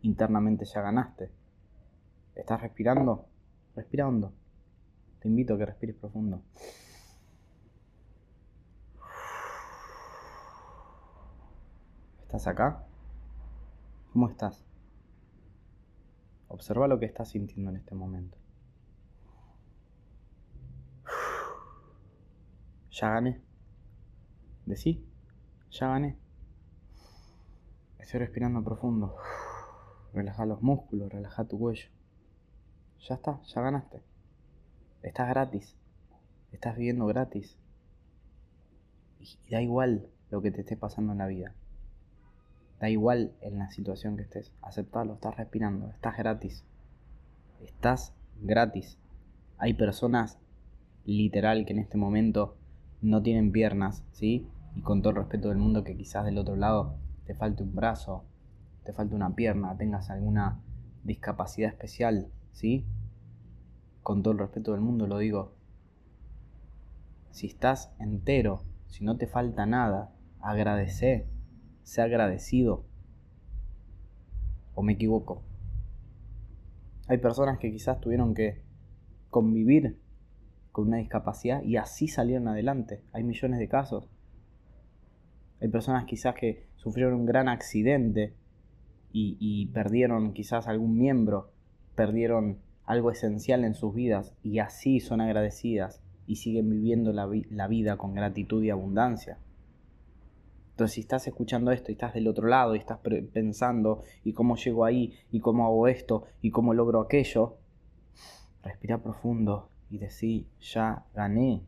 internamente 0.03 0.65
ya 0.65 0.83
ganaste. 0.83 1.33
¿Estás 2.35 2.61
respirando? 2.61 3.29
respirando. 3.75 4.33
Te 5.21 5.29
invito 5.29 5.55
a 5.55 5.59
que 5.59 5.67
respires 5.67 5.97
profundo. 5.97 6.43
¿Estás 12.23 12.47
acá? 12.47 12.87
¿Cómo 14.13 14.29
estás? 14.29 14.65
Observa 16.49 16.89
lo 16.89 16.99
que 16.99 17.07
estás 17.07 17.31
sintiendo 17.31 17.71
en 17.71 17.77
este 17.77 17.95
momento. 17.95 18.37
Ya 22.91 23.09
gané. 23.11 23.41
Decí, 24.67 25.07
ya 25.71 25.89
gané. 25.89 26.19
Estoy 27.99 28.21
respirando 28.21 28.63
profundo. 28.63 29.17
Relaja 30.13 30.45
los 30.47 30.63
músculos, 30.63 31.11
relaja 31.11 31.45
tu 31.45 31.59
cuello. 31.59 31.89
Ya 33.09 33.15
está, 33.15 33.41
ya 33.43 33.61
ganaste. 33.63 34.03
Estás 35.03 35.29
gratis. 35.29 35.77
Estás 36.53 36.77
viviendo 36.77 37.07
gratis. 37.07 37.57
Y 39.19 39.39
da 39.51 39.63
igual 39.63 40.07
lo 40.31 40.43
que 40.43 40.51
te 40.51 40.61
esté 40.61 40.77
pasando 40.77 41.13
en 41.13 41.19
la 41.19 41.27
vida. 41.27 41.55
Da 42.81 42.91
igual 42.91 43.33
en 43.41 43.59
la 43.59 43.71
situación 43.71 44.17
que 44.17 44.23
estés. 44.23 44.53
Aceptalo, 44.61 45.15
estás 45.15 45.37
respirando, 45.37 45.89
estás 45.91 46.17
gratis. 46.17 46.65
Estás 47.61 48.13
gratis. 48.41 48.99
Hay 49.59 49.75
personas 49.75 50.39
literal 51.05 51.65
que 51.65 51.73
en 51.73 51.79
este 51.79 51.97
momento 51.97 52.57
no 53.01 53.23
tienen 53.23 53.53
piernas, 53.53 54.05
¿sí? 54.13 54.47
Y 54.75 54.83
con 54.83 55.03
todo 55.03 55.11
el 55.11 55.17
respeto 55.17 55.49
del 55.49 55.59
mundo 55.59 55.85
que 55.85 55.97
quizás 55.97 56.25
del 56.25 56.39
otro 56.39 56.57
lado 56.57 56.97
te 57.27 57.35
falte 57.35 57.63
un 57.63 57.75
brazo, 57.75 58.25
te 58.85 58.93
falte 58.93 59.15
una 59.15 59.35
pierna, 59.35 59.77
tengas 59.77 60.11
alguna 60.11 60.61
discapacidad 61.05 61.71
especial, 61.71 62.31
¿sí? 62.53 62.87
Con 64.03 64.23
todo 64.23 64.33
el 64.33 64.39
respeto 64.41 64.73
del 64.73 64.81
mundo 64.81 65.07
lo 65.07 65.19
digo. 65.19 65.55
Si 67.31 67.47
estás 67.47 67.95
entero, 67.99 68.65
si 68.87 69.05
no 69.05 69.17
te 69.17 69.27
falta 69.27 69.67
nada, 69.67 70.13
agradece, 70.41 71.27
sé 71.83 72.03
agradecido. 72.03 72.85
¿O 74.75 74.83
me 74.83 74.95
equivoco? 74.95 75.43
Hay 77.09 77.19
personas 77.19 77.59
que 77.59 77.71
quizás 77.71 78.01
tuvieron 78.01 78.35
que 78.35 78.63
convivir 79.31 79.99
con 80.73 80.89
una 80.89 80.97
discapacidad 80.97 81.63
y 81.63 81.77
así 81.77 82.09
salieron 82.09 82.49
adelante. 82.49 83.03
Hay 83.13 83.23
millones 83.23 83.59
de 83.59 83.69
casos. 83.69 84.09
Hay 85.61 85.69
personas 85.69 86.05
quizás 86.05 86.35
que 86.35 86.67
sufrieron 86.77 87.15
un 87.15 87.27
gran 87.27 87.49
accidente 87.49 88.35
y, 89.13 89.67
perdieron 89.67 90.33
quizás 90.33 90.67
algún 90.67 90.97
miembro, 90.97 91.51
perdieron 91.95 92.59
algo 92.85 93.11
esencial 93.11 93.65
en 93.65 93.75
sus 93.75 93.95
vidas 93.95 94.35
y 94.43 94.59
así 94.59 95.01
son 95.01 95.21
agradecidas 95.21 96.03
y 96.27 96.37
siguen 96.37 96.71
viviendo 96.71 97.13
la, 97.13 97.67
vida 97.67 97.97
con 97.97 98.15
gratitud 98.15 98.63
y 98.63 98.71
abundancia. 98.71 99.39
Entonces, 100.71 100.95
si 100.95 101.01
estás 101.03 101.27
escuchando 101.27 101.71
esto 101.71 101.91
y 101.91 101.95
estás 101.95 102.15
del 102.15 102.29
otro 102.29 102.49
lado 102.49 102.75
y 102.75 102.79
estás 102.79 102.99
pensando 103.33 104.03
y 104.25 104.33
cómo 104.33 104.57
llego 104.57 104.85
ahí 104.85 105.13
y 105.31 105.41
cómo 105.41 105.67
hago 105.67 105.87
esto 105.87 106.25
y 106.41 106.51
cómo 106.51 106.73
logro 106.73 107.01
aquello, 107.01 107.59
respira 108.63 109.03
profundo 109.03 109.69
y 109.91 109.99
decí, 109.99 110.49
ya 110.61 111.05
gané. 111.15 111.63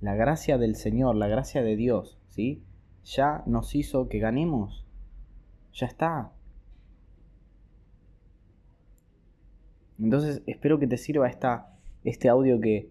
La 0.00 0.14
gracia 0.14 0.58
del 0.58 0.76
Señor, 0.76 1.16
la 1.16 1.28
gracia 1.28 1.62
de 1.62 1.76
Dios, 1.76 2.18
¿sí? 2.28 2.62
Ya 3.04 3.42
nos 3.46 3.74
hizo 3.74 4.08
que 4.08 4.18
ganemos. 4.18 4.83
Ya 5.74 5.86
está. 5.86 6.32
Entonces 9.98 10.42
espero 10.46 10.78
que 10.78 10.86
te 10.86 10.96
sirva 10.96 11.28
esta, 11.28 11.72
este 12.04 12.28
audio 12.28 12.60
que, 12.60 12.90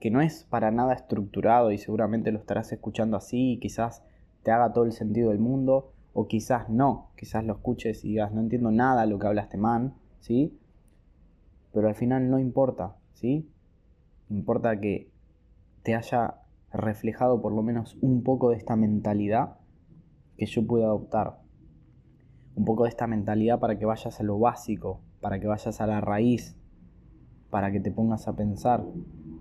que 0.00 0.10
no 0.10 0.20
es 0.20 0.44
para 0.44 0.70
nada 0.70 0.94
estructurado 0.94 1.72
y 1.72 1.78
seguramente 1.78 2.32
lo 2.32 2.38
estarás 2.38 2.72
escuchando 2.72 3.16
así 3.16 3.52
y 3.52 3.58
quizás 3.58 4.02
te 4.42 4.50
haga 4.50 4.72
todo 4.72 4.84
el 4.84 4.92
sentido 4.92 5.30
del 5.30 5.38
mundo 5.38 5.92
o 6.12 6.26
quizás 6.28 6.68
no, 6.68 7.10
quizás 7.16 7.44
lo 7.44 7.54
escuches 7.54 8.04
y 8.04 8.08
digas 8.08 8.32
no 8.32 8.40
entiendo 8.40 8.70
nada 8.70 9.06
lo 9.06 9.18
que 9.18 9.26
hablaste 9.26 9.58
man, 9.58 9.94
¿sí? 10.20 10.58
Pero 11.72 11.88
al 11.88 11.94
final 11.94 12.30
no 12.30 12.38
importa, 12.38 12.96
¿sí? 13.14 13.50
Importa 14.30 14.80
que 14.80 15.10
te 15.82 15.94
haya 15.94 16.40
reflejado 16.72 17.40
por 17.40 17.52
lo 17.52 17.62
menos 17.62 17.96
un 18.00 18.22
poco 18.22 18.50
de 18.50 18.56
esta 18.56 18.76
mentalidad 18.76 19.58
que 20.36 20.46
yo 20.46 20.66
puedo 20.66 20.84
adoptar. 20.84 21.45
Un 22.56 22.64
poco 22.64 22.84
de 22.84 22.88
esta 22.88 23.06
mentalidad 23.06 23.60
para 23.60 23.78
que 23.78 23.84
vayas 23.84 24.18
a 24.18 24.22
lo 24.22 24.38
básico, 24.38 25.02
para 25.20 25.38
que 25.38 25.46
vayas 25.46 25.80
a 25.80 25.86
la 25.86 26.00
raíz, 26.00 26.56
para 27.50 27.70
que 27.70 27.80
te 27.80 27.92
pongas 27.92 28.28
a 28.28 28.34
pensar 28.34 28.82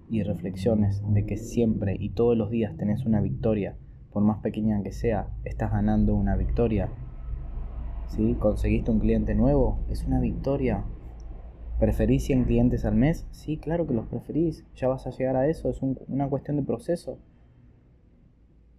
y 0.10 0.22
reflexiones 0.22 1.02
de 1.08 1.26
que 1.26 1.38
siempre 1.38 1.96
y 1.98 2.10
todos 2.10 2.38
los 2.38 2.50
días 2.52 2.76
tenés 2.76 3.06
una 3.06 3.22
victoria, 3.22 3.78
por 4.12 4.22
más 4.22 4.40
pequeña 4.40 4.84
que 4.84 4.92
sea, 4.92 5.30
estás 5.46 5.72
ganando 5.72 6.14
una 6.14 6.36
victoria. 6.36 6.90
¿Sí? 8.08 8.36
¿Conseguiste 8.36 8.92
un 8.92 9.00
cliente 9.00 9.34
nuevo? 9.34 9.80
Es 9.90 10.04
una 10.04 10.20
victoria. 10.20 10.84
¿Preferís 11.80 12.26
100 12.26 12.44
clientes 12.44 12.86
al 12.86 12.96
mes? 12.96 13.28
Sí, 13.32 13.58
claro 13.58 13.88
que 13.88 13.94
los 13.94 14.08
preferís. 14.08 14.66
Ya 14.76 14.88
vas 14.88 15.08
a 15.08 15.10
llegar 15.10 15.36
a 15.36 15.48
eso. 15.48 15.70
Es 15.70 15.82
una 15.82 16.30
cuestión 16.30 16.58
de 16.58 16.64
proceso. 16.64 17.18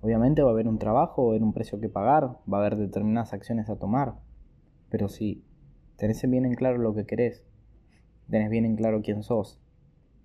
Obviamente 0.01 0.43
va 0.43 0.51
a 0.51 0.53
haber 0.53 0.69
un 0.69 0.79
trabajo, 0.79 1.23
va 1.23 1.29
a 1.29 1.31
haber 1.33 1.43
un 1.43 1.53
precio 1.53 1.81
que 1.81 1.89
pagar, 1.89 2.39
va 2.51 2.59
a 2.59 2.61
haber 2.61 2.77
determinadas 2.77 3.33
acciones 3.33 3.69
a 3.69 3.77
tomar. 3.77 4.15
Pero 4.91 5.09
si 5.09 5.45
tenés 5.97 6.29
bien 6.29 6.45
en 6.45 6.55
claro 6.55 6.79
lo 6.79 6.95
que 6.95 7.07
querés, 7.07 7.45
tenés 8.31 8.51
bien 8.51 8.65
en 8.65 8.77
claro 8.77 9.03
quién 9.03 9.23
sos, 9.23 9.61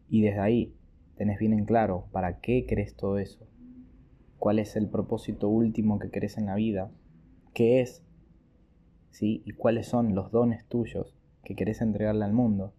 y 0.10 0.22
desde 0.22 0.40
ahí 0.40 0.76
tenés 1.16 1.40
bien 1.40 1.54
en 1.54 1.66
claro 1.66 2.08
para 2.12 2.40
qué 2.40 2.66
querés 2.66 2.96
todo 2.96 3.18
eso, 3.18 3.48
cuál 4.38 4.60
es 4.60 4.76
el 4.76 4.90
propósito 4.90 5.50
último 5.50 6.00
que 6.00 6.10
querés 6.10 6.38
en 6.38 6.48
la 6.48 6.56
vida, 6.56 6.92
qué 7.54 7.82
es, 7.82 8.04
¿sí? 9.12 9.42
y 9.46 9.52
cuáles 9.52 9.88
son 9.88 10.16
los 10.16 10.32
dones 10.32 10.66
tuyos 10.66 11.16
que 11.44 11.56
querés 11.56 11.82
entregarle 11.82 12.26
al 12.26 12.34
mundo, 12.34 12.74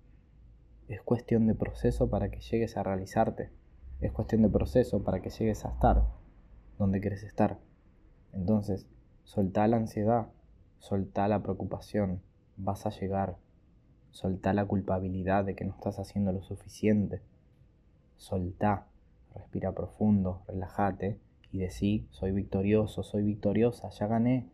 es 0.89 1.01
cuestión 1.03 1.47
de 1.47 1.55
proceso 1.55 2.11
para 2.11 2.31
que 2.31 2.41
llegues 2.41 2.77
a 2.77 2.83
realizarte, 2.83 3.51
es 4.01 4.12
cuestión 4.12 4.43
de 4.43 4.51
proceso 4.51 5.05
para 5.05 5.23
que 5.23 5.31
llegues 5.31 5.65
a 5.65 5.71
estar 5.71 6.03
donde 6.79 7.01
querés 7.01 7.23
estar. 7.23 7.59
Entonces, 8.33 8.89
soltá 9.25 9.69
la 9.69 9.77
ansiedad, 9.77 10.29
soltá 10.83 11.29
la 11.29 11.45
preocupación, 11.45 12.23
vas 12.57 12.87
a 12.87 12.91
llegar. 12.91 13.37
Soltá 14.11 14.53
la 14.53 14.67
culpabilidad 14.67 15.45
de 15.45 15.55
que 15.55 15.65
no 15.65 15.75
estás 15.75 16.01
haciendo 16.01 16.33
lo 16.33 16.43
suficiente. 16.43 17.23
Soltá, 18.17 18.89
respira 19.33 19.73
profundo, 19.73 20.43
relájate 20.49 21.21
y 21.53 21.59
decí, 21.59 22.09
soy 22.11 22.33
victorioso, 22.33 23.05
soy 23.05 23.23
victoriosa, 23.23 23.91
ya 23.91 24.09
gané, 24.09 24.51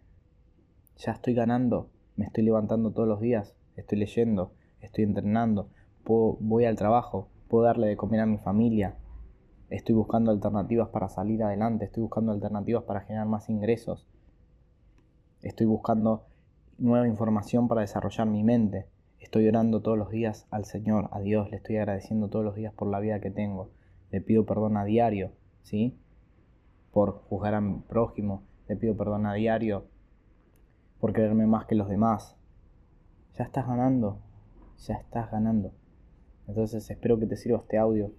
ya 0.98 1.12
estoy 1.12 1.32
ganando, 1.32 1.88
me 2.14 2.26
estoy 2.26 2.44
levantando 2.44 2.90
todos 2.90 3.08
los 3.08 3.20
días, 3.20 3.54
estoy 3.76 3.98
leyendo, 3.98 4.52
estoy 4.80 5.04
entrenando, 5.04 5.70
voy 6.04 6.66
al 6.66 6.76
trabajo, 6.76 7.30
puedo 7.48 7.64
darle 7.64 7.86
de 7.86 7.96
comer 7.96 8.20
a 8.20 8.26
mi 8.26 8.36
familia, 8.36 8.96
estoy 9.70 9.94
buscando 9.94 10.30
alternativas 10.30 10.90
para 10.90 11.08
salir 11.08 11.42
adelante, 11.42 11.86
estoy 11.86 12.02
buscando 12.02 12.32
alternativas 12.32 12.84
para 12.84 13.00
generar 13.00 13.26
más 13.26 13.48
ingresos, 13.48 14.06
estoy 15.42 15.66
buscando 15.66 16.26
nueva 16.78 17.08
información 17.08 17.68
para 17.68 17.82
desarrollar 17.82 18.26
mi 18.26 18.42
mente, 18.44 18.86
estoy 19.18 19.48
orando 19.48 19.82
todos 19.82 19.98
los 19.98 20.10
días 20.10 20.46
al 20.50 20.64
Señor, 20.64 21.08
a 21.12 21.20
Dios, 21.20 21.50
le 21.50 21.56
estoy 21.56 21.76
agradeciendo 21.76 22.28
todos 22.28 22.44
los 22.44 22.54
días 22.54 22.72
por 22.72 22.88
la 22.88 23.00
vida 23.00 23.20
que 23.20 23.30
tengo, 23.30 23.70
le 24.10 24.20
pido 24.20 24.46
perdón 24.46 24.76
a 24.76 24.84
diario, 24.84 25.32
¿sí? 25.62 25.98
Por 26.92 27.22
juzgar 27.28 27.54
a 27.54 27.60
mi 27.60 27.80
prójimo, 27.80 28.42
le 28.68 28.76
pido 28.76 28.96
perdón 28.96 29.26
a 29.26 29.34
diario 29.34 29.86
por 31.00 31.12
quererme 31.12 31.46
más 31.46 31.66
que 31.66 31.74
los 31.74 31.88
demás, 31.88 32.36
ya 33.38 33.44
estás 33.44 33.66
ganando, 33.66 34.18
ya 34.78 34.94
estás 34.94 35.30
ganando. 35.30 35.72
Entonces 36.48 36.90
espero 36.90 37.18
que 37.18 37.26
te 37.26 37.36
sirva 37.36 37.58
este 37.58 37.78
audio. 37.78 38.10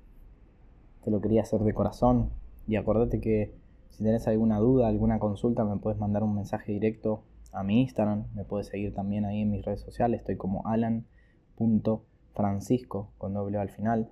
Te 1.04 1.12
lo 1.12 1.20
quería 1.20 1.42
hacer 1.42 1.62
de 1.62 1.74
corazón. 1.74 2.30
Y 2.68 2.76
acordate 2.76 3.20
que 3.20 3.54
si 3.90 4.04
tenés 4.04 4.28
alguna 4.28 4.60
duda, 4.60 4.88
alguna 4.88 5.18
consulta, 5.20 5.66
me 5.66 5.78
puedes 5.78 6.00
mandar 6.00 6.24
un 6.24 6.36
mensaje 6.36 6.72
directo 6.72 7.24
a 7.52 7.64
mi 7.64 7.82
Instagram. 7.82 8.28
Me 8.34 8.46
puedes 8.46 8.68
seguir 8.68 8.94
también 8.94 9.26
ahí 9.26 9.42
en 9.42 9.52
mis 9.52 9.66
redes 9.66 9.82
sociales. 9.82 10.22
Estoy 10.22 10.38
como 10.38 10.66
alan.francisco 10.68 13.12
con 13.18 13.34
doble 13.34 13.58
al 13.58 13.70
final. 13.70 14.10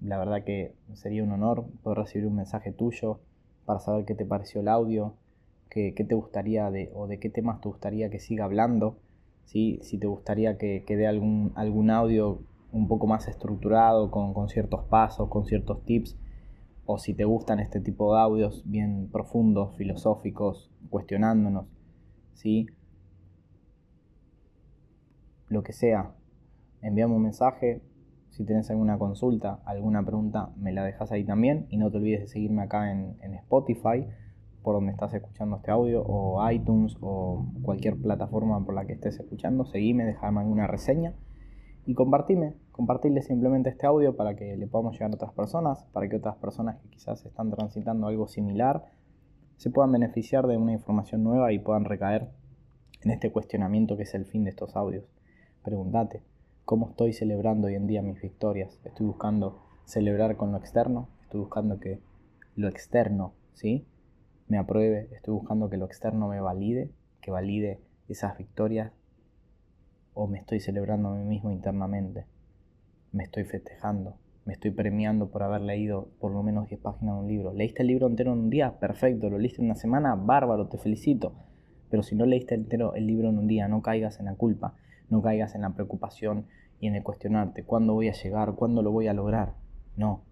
La 0.00 0.16
verdad 0.18 0.44
que 0.44 0.74
sería 0.94 1.24
un 1.24 1.32
honor 1.32 1.66
poder 1.82 1.98
recibir 1.98 2.26
un 2.26 2.36
mensaje 2.36 2.72
tuyo 2.72 3.20
para 3.64 3.80
saber 3.80 4.04
qué 4.04 4.14
te 4.14 4.24
pareció 4.24 4.60
el 4.60 4.68
audio, 4.68 5.16
qué, 5.68 5.92
te 5.92 6.14
gustaría 6.14 6.70
de, 6.70 6.92
o 6.94 7.08
de 7.08 7.18
qué 7.18 7.30
temas 7.30 7.60
te 7.60 7.68
gustaría 7.68 8.08
que 8.10 8.20
siga 8.20 8.44
hablando 8.44 8.98
si 9.48 9.98
te 9.98 10.06
gustaría 10.06 10.58
que, 10.58 10.84
que 10.86 10.96
dé 10.96 11.06
algún, 11.06 11.52
algún 11.54 11.90
audio 11.90 12.40
un 12.70 12.86
poco 12.86 13.06
más 13.06 13.28
estructurado, 13.28 14.10
con, 14.10 14.48
ciertos 14.48 14.84
pasos, 14.84 15.30
con 15.30 15.46
ciertos 15.46 15.82
tips, 15.84 16.18
o 16.90 16.96
si 16.98 17.12
te 17.12 17.26
gustan 17.26 17.60
este 17.60 17.80
tipo 17.80 18.14
de 18.14 18.20
audios 18.22 18.62
bien 18.64 19.10
profundos, 19.12 19.76
filosóficos, 19.76 20.70
cuestionándonos, 20.88 21.66
¿sí? 22.32 22.66
Lo 25.50 25.62
que 25.62 25.74
sea, 25.74 26.14
envíame 26.80 27.14
un 27.14 27.24
mensaje, 27.24 27.82
si 28.30 28.46
tienes 28.46 28.70
alguna 28.70 28.96
consulta, 28.96 29.60
alguna 29.66 30.02
pregunta, 30.02 30.50
me 30.56 30.72
la 30.72 30.82
dejas 30.82 31.12
ahí 31.12 31.24
también, 31.24 31.66
y 31.68 31.76
no 31.76 31.90
te 31.90 31.98
olvides 31.98 32.22
de 32.22 32.26
seguirme 32.28 32.62
acá 32.62 32.90
en, 32.90 33.18
en 33.20 33.34
Spotify, 33.34 34.06
por 34.62 34.74
donde 34.74 34.92
estás 34.92 35.12
escuchando 35.12 35.56
este 35.56 35.70
audio, 35.70 36.02
o 36.06 36.50
iTunes, 36.50 36.96
o 37.02 37.44
cualquier 37.60 38.00
plataforma 38.00 38.64
por 38.64 38.74
la 38.74 38.86
que 38.86 38.94
estés 38.94 39.20
escuchando, 39.20 39.66
seguime, 39.66 40.06
déjame 40.06 40.40
alguna 40.40 40.66
reseña 40.66 41.12
y 41.84 41.92
compartime, 41.92 42.54
compartirle 42.78 43.22
simplemente 43.22 43.70
este 43.70 43.88
audio 43.88 44.14
para 44.14 44.36
que 44.36 44.56
le 44.56 44.68
podamos 44.68 44.92
llegar 44.92 45.10
a 45.10 45.16
otras 45.16 45.32
personas, 45.32 45.84
para 45.92 46.08
que 46.08 46.14
otras 46.14 46.36
personas 46.36 46.76
que 46.76 46.88
quizás 46.88 47.26
están 47.26 47.50
transitando 47.50 48.06
algo 48.06 48.28
similar 48.28 48.84
se 49.56 49.68
puedan 49.68 49.90
beneficiar 49.90 50.46
de 50.46 50.56
una 50.56 50.74
información 50.74 51.24
nueva 51.24 51.52
y 51.52 51.58
puedan 51.58 51.84
recaer 51.84 52.28
en 53.02 53.10
este 53.10 53.32
cuestionamiento 53.32 53.96
que 53.96 54.04
es 54.04 54.14
el 54.14 54.26
fin 54.26 54.44
de 54.44 54.50
estos 54.50 54.76
audios. 54.76 55.10
Pregúntate, 55.64 56.22
¿cómo 56.64 56.90
estoy 56.90 57.12
celebrando 57.14 57.66
hoy 57.66 57.74
en 57.74 57.88
día 57.88 58.00
mis 58.00 58.22
victorias? 58.22 58.78
¿Estoy 58.84 59.06
buscando 59.06 59.60
celebrar 59.84 60.36
con 60.36 60.52
lo 60.52 60.58
externo? 60.58 61.08
¿Estoy 61.22 61.40
buscando 61.40 61.80
que 61.80 62.00
lo 62.54 62.68
externo, 62.68 63.32
¿sí? 63.54 63.88
me 64.46 64.56
apruebe? 64.56 65.08
¿Estoy 65.10 65.34
buscando 65.34 65.68
que 65.68 65.78
lo 65.78 65.86
externo 65.86 66.28
me 66.28 66.40
valide? 66.40 66.92
¿Que 67.22 67.32
valide 67.32 67.80
esas 68.06 68.38
victorias? 68.38 68.92
¿O 70.14 70.28
me 70.28 70.38
estoy 70.38 70.60
celebrando 70.60 71.08
a 71.08 71.16
mí 71.16 71.24
mismo 71.24 71.50
internamente? 71.50 72.37
¿Me 73.12 73.24
estoy 73.24 73.44
festejando? 73.44 74.16
me 74.48 74.54
estoy 74.54 74.70
premiando 74.70 75.28
por 75.28 75.42
haber 75.42 75.60
leído 75.60 76.08
por 76.20 76.32
lo 76.32 76.42
menos 76.42 76.70
10 76.70 76.80
páginas 76.80 77.16
de 77.16 77.20
un 77.20 77.28
libro. 77.28 77.52
¿Leíste 77.52 77.82
el 77.82 77.88
libro 77.88 78.06
entero 78.06 78.32
en 78.32 78.38
un 78.38 78.48
día? 78.48 78.78
Perfecto. 78.80 79.28
¿Lo 79.28 79.38
leíste 79.38 79.60
en 79.60 79.66
una 79.66 79.74
semana? 79.74 80.14
Bárbaro, 80.14 80.68
te 80.68 80.78
felicito. 80.78 81.34
Pero 81.90 82.02
si 82.02 82.16
no 82.16 82.24
leíste 82.24 82.54
entero 82.54 82.94
el 82.94 83.06
libro 83.06 83.28
en 83.28 83.36
un 83.36 83.46
día, 83.46 83.68
no 83.68 83.82
caigas 83.82 84.20
en 84.20 84.24
la 84.24 84.36
culpa, 84.36 84.74
no 85.10 85.20
caigas 85.20 85.54
en 85.54 85.60
la 85.60 85.74
preocupación 85.74 86.46
y 86.80 86.86
en 86.86 86.94
el 86.94 87.02
cuestionarte, 87.02 87.62
¿cuándo 87.64 87.92
voy 87.92 88.08
a 88.08 88.12
llegar? 88.12 88.54
¿Cuándo 88.54 88.80
lo 88.80 88.90
voy 88.90 89.06
a 89.06 89.12
lograr? 89.12 89.52
No. 89.98 90.22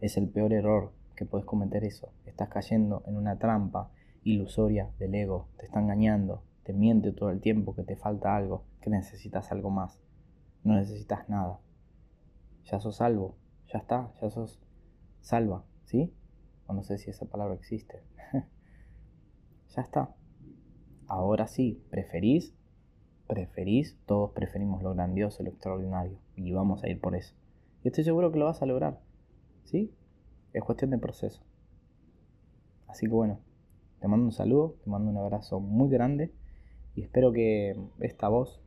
Es 0.00 0.16
el 0.16 0.28
peor 0.28 0.52
error 0.52 0.90
que 1.14 1.24
puedes 1.24 1.46
cometer 1.46 1.84
eso. 1.84 2.12
Estás 2.26 2.48
cayendo 2.48 3.04
en 3.06 3.16
una 3.16 3.38
trampa 3.38 3.92
ilusoria 4.24 4.90
del 4.98 5.14
ego. 5.14 5.46
Te 5.56 5.66
está 5.66 5.78
engañando. 5.78 6.42
Te 6.64 6.72
miente 6.72 7.12
todo 7.12 7.30
el 7.30 7.40
tiempo 7.40 7.76
que 7.76 7.84
te 7.84 7.94
falta 7.94 8.34
algo, 8.34 8.64
que 8.80 8.90
necesitas 8.90 9.52
algo 9.52 9.70
más. 9.70 10.00
No 10.68 10.74
necesitas 10.74 11.26
nada 11.30 11.60
ya 12.70 12.80
sos 12.80 12.96
salvo, 12.96 13.34
ya 13.72 13.78
está, 13.78 14.12
ya 14.20 14.28
sos 14.28 14.60
salva, 15.20 15.64
¿sí? 15.84 16.12
O 16.66 16.74
no 16.74 16.82
sé 16.82 16.98
si 16.98 17.08
esa 17.08 17.24
palabra 17.24 17.54
existe. 17.54 18.02
ya 19.74 19.82
está. 19.82 20.14
Ahora 21.06 21.46
sí, 21.46 21.82
preferís, 21.88 22.54
preferís, 23.26 23.98
todos 24.04 24.32
preferimos 24.32 24.82
lo 24.82 24.94
grandioso, 24.94 25.42
lo 25.42 25.50
extraordinario, 25.50 26.18
y 26.36 26.52
vamos 26.52 26.84
a 26.84 26.88
ir 26.90 27.00
por 27.00 27.16
eso. 27.16 27.34
Y 27.82 27.88
estoy 27.88 28.04
seguro 28.04 28.30
que 28.30 28.38
lo 28.38 28.44
vas 28.44 28.60
a 28.60 28.66
lograr, 28.66 29.00
¿sí? 29.64 29.94
Es 30.52 30.62
cuestión 30.62 30.90
de 30.90 30.98
proceso. 30.98 31.42
Así 32.86 33.06
que 33.06 33.12
bueno, 33.12 33.40
te 34.00 34.08
mando 34.08 34.26
un 34.26 34.32
saludo, 34.32 34.76
te 34.84 34.90
mando 34.90 35.10
un 35.10 35.16
abrazo 35.16 35.58
muy 35.58 35.88
grande 35.88 36.34
y 36.94 37.02
espero 37.02 37.32
que 37.32 37.80
esta 38.00 38.28
voz 38.28 38.62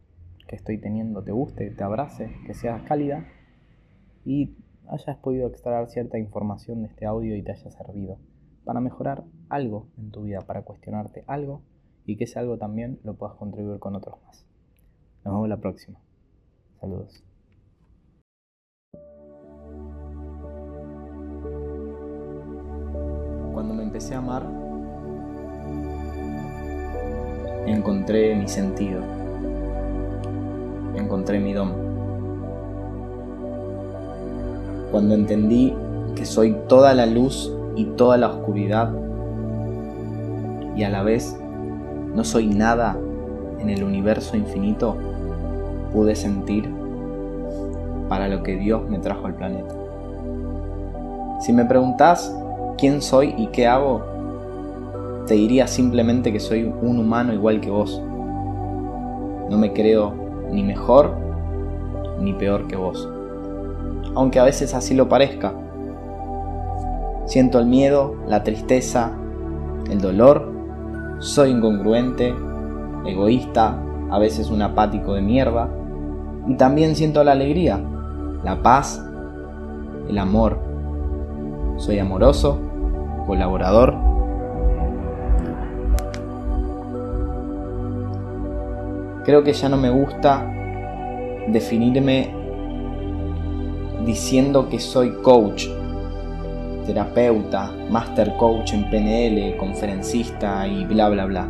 que 0.51 0.58
estoy 0.58 0.77
teniendo 0.77 1.24
te 1.24 1.31
guste, 1.31 1.72
te 1.72 1.81
abrace, 1.81 2.29
que 2.46 2.53
seas 2.53 2.84
cálida 2.84 3.25
y 4.25 4.58
hayas 4.89 5.15
podido 5.15 5.48
extraer 5.48 5.88
cierta 5.88 6.20
información 6.20 6.81
de 6.81 6.89
este 6.89 7.05
audio 7.05 7.38
y 7.38 7.41
te 7.41 7.53
haya 7.53 7.72
servido 7.72 8.20
para 8.65 8.81
mejorar 8.81 9.24
algo 9.48 9.88
en 9.98 10.12
tu 10.12 10.24
vida, 10.24 10.41
para 10.41 10.63
cuestionarte 10.63 11.24
algo 11.25 11.62
y 12.05 12.17
que 12.17 12.25
ese 12.25 12.38
algo 12.38 12.58
también 12.58 13.00
lo 13.05 13.15
puedas 13.15 13.38
contribuir 13.38 13.79
con 13.79 13.96
otros 13.96 14.22
más. 14.25 14.46
Nos 15.24 15.34
vemos 15.36 15.48
la 15.48 15.55
próxima. 15.55 16.01
Saludos. 16.81 17.24
Cuando 23.53 23.74
me 23.74 23.84
empecé 23.84 24.15
a 24.15 24.17
amar, 24.17 24.46
encontré 27.67 28.36
mi 28.36 28.50
sentido, 28.50 29.21
encontré 31.12 31.41
mi 31.41 31.51
don 31.51 31.74
cuando 34.91 35.13
entendí 35.13 35.74
que 36.15 36.25
soy 36.25 36.56
toda 36.69 36.93
la 36.93 37.06
luz 37.06 37.54
y 37.76 37.84
toda 37.84 38.15
la 38.15 38.30
oscuridad 38.30 38.93
y 40.74 40.84
a 40.84 40.89
la 40.89 41.04
vez 41.04 41.38
no 42.15 42.24
soy 42.24 42.47
nada 42.47 42.97
en 43.60 43.69
el 43.69 43.84
universo 43.84 44.38
infinito, 44.38 44.95
pude 45.91 46.15
sentir 46.15 46.69
para 48.08 48.30
lo 48.30 48.41
que 48.41 48.56
Dios 48.56 48.89
me 48.89 48.97
trajo 49.00 49.28
al 49.28 49.36
planeta. 49.36 49.76
Si 51.41 51.52
me 51.52 51.65
preguntas 51.65 52.34
quién 52.78 53.02
soy 53.02 53.36
y 53.38 53.47
qué 53.47 53.67
hago, 53.67 54.02
te 55.28 55.34
diría 55.34 55.67
simplemente 55.67 56.32
que 56.32 56.39
soy 56.39 56.63
un 56.63 57.00
humano 57.00 57.34
igual 57.34 57.60
que 57.60 57.69
vos. 57.69 58.02
No 59.50 59.58
me 59.58 59.74
creo 59.74 60.20
ni 60.52 60.64
mejor 60.64 61.16
ni 62.20 62.34
peor 62.34 62.68
que 62.68 62.76
vos 62.76 63.10
aunque 64.16 64.40
a 64.40 64.44
veces 64.44 64.74
así 64.74 64.94
lo 64.94 65.08
parezca. 65.08 65.54
Siento 67.26 67.60
el 67.60 67.66
miedo, 67.66 68.16
la 68.28 68.44
tristeza, 68.44 69.12
el 69.90 70.02
dolor, 70.02 70.52
soy 71.20 71.52
incongruente, 71.52 72.34
egoísta, 73.06 73.78
a 74.10 74.20
veces 74.20 74.50
un 74.50 74.62
apático 74.62 75.14
de 75.14 75.22
mierda, 75.22 75.70
y 76.48 76.56
también 76.56 76.96
siento 76.96 77.24
la 77.24 77.34
alegría, 77.34 77.82
la 78.44 78.62
paz, 78.62 79.02
el 80.10 80.18
amor. 80.18 80.60
Soy 81.78 82.00
amoroso, 82.00 82.60
colaborador. 83.28 84.11
Creo 89.23 89.43
que 89.43 89.53
ya 89.53 89.69
no 89.69 89.77
me 89.77 89.89
gusta 89.91 90.45
definirme 91.47 92.34
diciendo 94.03 94.67
que 94.67 94.79
soy 94.79 95.12
coach, 95.21 95.67
terapeuta, 96.88 97.71
master 97.89 98.36
coach 98.38 98.73
en 98.73 98.89
PNL, 98.89 99.57
conferencista 99.57 100.67
y 100.67 100.86
bla 100.86 101.10
bla 101.10 101.25
bla. 101.25 101.45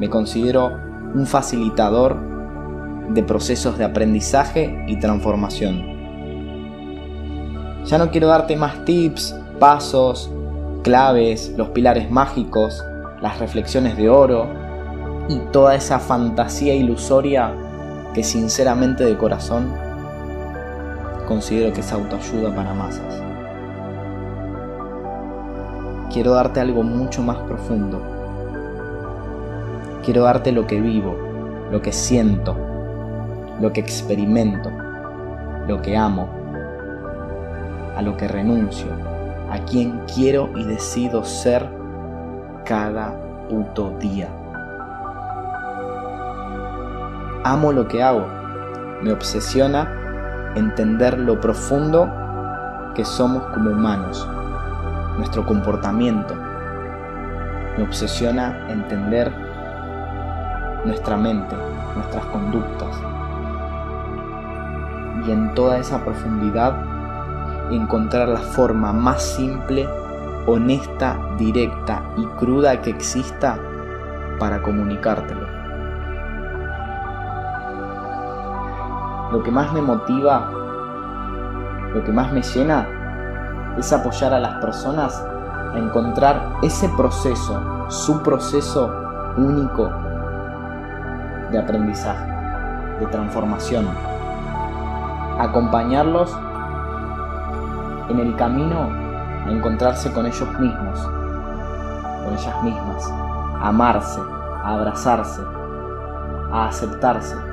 Me 0.00 0.08
considero 0.08 0.72
un 1.14 1.24
facilitador 1.24 2.18
de 3.10 3.22
procesos 3.22 3.78
de 3.78 3.84
aprendizaje 3.84 4.84
y 4.88 4.96
transformación. 4.96 5.92
Ya 7.84 7.98
no 7.98 8.10
quiero 8.10 8.26
darte 8.26 8.56
más 8.56 8.84
tips, 8.84 9.38
pasos, 9.60 10.32
claves, 10.82 11.54
los 11.56 11.68
pilares 11.68 12.10
mágicos, 12.10 12.84
las 13.20 13.38
reflexiones 13.38 13.96
de 13.96 14.08
oro 14.08 14.61
y 15.28 15.38
toda 15.52 15.74
esa 15.74 15.98
fantasía 15.98 16.74
ilusoria 16.74 17.54
que 18.14 18.22
sinceramente 18.22 19.04
de 19.04 19.16
corazón 19.16 19.72
considero 21.26 21.72
que 21.72 21.80
es 21.80 21.92
autoayuda 21.92 22.54
para 22.54 22.74
masas. 22.74 23.22
Quiero 26.12 26.32
darte 26.32 26.60
algo 26.60 26.82
mucho 26.82 27.22
más 27.22 27.38
profundo. 27.38 28.02
Quiero 30.04 30.24
darte 30.24 30.52
lo 30.52 30.66
que 30.66 30.80
vivo, 30.80 31.16
lo 31.70 31.80
que 31.80 31.92
siento, 31.92 32.54
lo 33.60 33.72
que 33.72 33.80
experimento, 33.80 34.70
lo 35.66 35.80
que 35.80 35.96
amo, 35.96 36.28
a 37.96 38.02
lo 38.02 38.16
que 38.16 38.28
renuncio, 38.28 38.88
a 39.50 39.58
quien 39.64 40.00
quiero 40.12 40.50
y 40.56 40.64
decido 40.64 41.24
ser 41.24 41.66
cada 42.64 43.14
puto 43.48 43.96
día. 43.98 44.41
Amo 47.44 47.72
lo 47.72 47.88
que 47.88 48.00
hago, 48.00 48.28
me 49.02 49.10
obsesiona 49.10 50.52
entender 50.54 51.18
lo 51.18 51.40
profundo 51.40 52.08
que 52.94 53.04
somos 53.04 53.42
como 53.52 53.70
humanos, 53.70 54.28
nuestro 55.16 55.44
comportamiento. 55.44 56.36
Me 57.76 57.82
obsesiona 57.82 58.70
entender 58.70 59.32
nuestra 60.84 61.16
mente, 61.16 61.56
nuestras 61.96 62.24
conductas. 62.26 62.96
Y 65.26 65.32
en 65.32 65.52
toda 65.54 65.78
esa 65.78 65.98
profundidad 66.04 66.76
encontrar 67.72 68.28
la 68.28 68.38
forma 68.40 68.92
más 68.92 69.20
simple, 69.20 69.88
honesta, 70.46 71.18
directa 71.38 72.04
y 72.16 72.24
cruda 72.38 72.80
que 72.80 72.90
exista 72.90 73.58
para 74.38 74.62
comunicártelo. 74.62 75.41
Lo 79.32 79.42
que 79.42 79.50
más 79.50 79.72
me 79.72 79.80
motiva, 79.80 80.50
lo 81.94 82.04
que 82.04 82.12
más 82.12 82.30
me 82.32 82.42
llena, 82.42 82.86
es 83.78 83.90
apoyar 83.90 84.34
a 84.34 84.38
las 84.38 84.62
personas 84.62 85.24
a 85.72 85.78
encontrar 85.78 86.58
ese 86.60 86.86
proceso, 86.90 87.58
su 87.88 88.22
proceso 88.22 88.94
único 89.38 89.90
de 91.50 91.58
aprendizaje, 91.58 92.30
de 93.00 93.06
transformación. 93.06 93.88
Acompañarlos 95.38 96.36
en 98.10 98.18
el 98.18 98.36
camino 98.36 98.90
a 99.46 99.50
encontrarse 99.50 100.12
con 100.12 100.26
ellos 100.26 100.60
mismos, 100.60 101.00
con 102.22 102.34
ellas 102.34 102.62
mismas, 102.62 103.10
a 103.62 103.68
amarse, 103.68 104.20
a 104.62 104.74
abrazarse, 104.74 105.40
a 106.52 106.66
aceptarse 106.66 107.51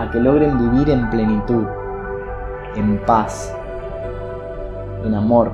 a 0.00 0.10
que 0.10 0.18
logren 0.18 0.56
vivir 0.56 0.88
en 0.88 1.10
plenitud, 1.10 1.66
en 2.74 2.98
paz, 3.04 3.54
en 5.04 5.14
amor, 5.14 5.52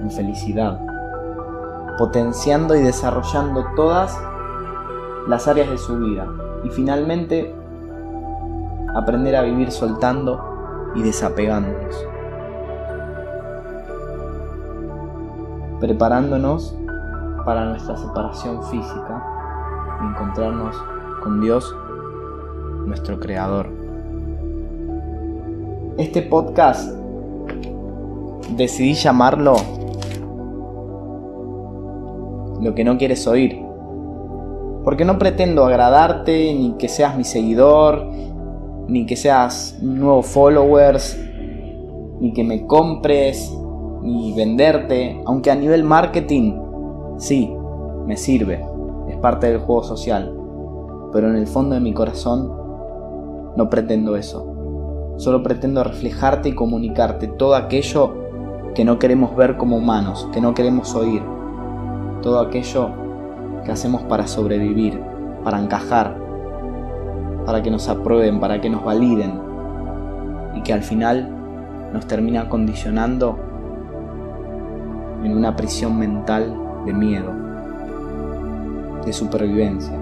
en 0.00 0.08
felicidad, 0.08 0.78
potenciando 1.98 2.76
y 2.76 2.82
desarrollando 2.82 3.66
todas 3.74 4.16
las 5.26 5.48
áreas 5.48 5.68
de 5.68 5.78
su 5.78 5.98
vida 5.98 6.28
y 6.62 6.70
finalmente 6.70 7.52
aprender 8.94 9.34
a 9.34 9.42
vivir 9.42 9.72
soltando 9.72 10.92
y 10.94 11.02
desapegándonos. 11.02 12.06
Preparándonos 15.80 16.78
para 17.44 17.64
nuestra 17.64 17.96
separación 17.96 18.62
física 18.62 19.24
y 20.00 20.06
encontrarnos 20.06 20.76
con 21.24 21.40
Dios, 21.40 21.74
nuestro 22.86 23.18
Creador. 23.18 23.70
Este 25.98 26.22
podcast 26.22 26.92
decidí 28.56 28.94
llamarlo 28.94 29.56
Lo 32.60 32.74
que 32.74 32.84
no 32.84 32.96
quieres 32.96 33.26
oír. 33.26 33.60
Porque 34.84 35.04
no 35.04 35.18
pretendo 35.18 35.64
agradarte, 35.64 36.54
ni 36.54 36.72
que 36.78 36.88
seas 36.88 37.16
mi 37.16 37.24
seguidor, 37.24 38.06
ni 38.88 39.04
que 39.04 39.16
seas 39.16 39.78
nuevo 39.82 40.22
followers, 40.22 41.18
ni 42.20 42.32
que 42.32 42.44
me 42.44 42.66
compres, 42.66 43.52
ni 44.02 44.32
venderte, 44.32 45.20
aunque 45.26 45.50
a 45.50 45.54
nivel 45.56 45.82
marketing 45.82 46.66
Sí, 47.18 47.50
me 48.06 48.16
sirve, 48.16 48.62
es 49.08 49.16
parte 49.16 49.46
del 49.46 49.58
juego 49.58 49.82
social, 49.82 50.34
pero 51.14 51.30
en 51.30 51.36
el 51.36 51.46
fondo 51.46 51.74
de 51.74 51.80
mi 51.80 51.94
corazón 51.94 52.65
no 53.56 53.70
pretendo 53.70 54.16
eso. 54.16 55.14
Solo 55.16 55.42
pretendo 55.42 55.82
reflejarte 55.82 56.50
y 56.50 56.54
comunicarte 56.54 57.26
todo 57.26 57.54
aquello 57.54 58.26
que 58.74 58.84
no 58.84 58.98
queremos 58.98 59.34
ver 59.34 59.56
como 59.56 59.76
humanos, 59.78 60.28
que 60.32 60.40
no 60.40 60.52
queremos 60.54 60.94
oír. 60.94 61.22
Todo 62.20 62.40
aquello 62.40 62.90
que 63.64 63.72
hacemos 63.72 64.02
para 64.02 64.26
sobrevivir, 64.26 65.00
para 65.42 65.60
encajar, 65.60 66.18
para 67.46 67.62
que 67.62 67.70
nos 67.70 67.88
aprueben, 67.88 68.40
para 68.40 68.60
que 68.60 68.68
nos 68.68 68.84
validen 68.84 69.40
y 70.54 70.62
que 70.62 70.72
al 70.72 70.82
final 70.82 71.30
nos 71.92 72.06
termina 72.06 72.48
condicionando 72.48 73.38
en 75.24 75.36
una 75.36 75.56
prisión 75.56 75.98
mental 75.98 76.54
de 76.84 76.92
miedo, 76.92 77.32
de 79.04 79.12
supervivencia. 79.12 79.98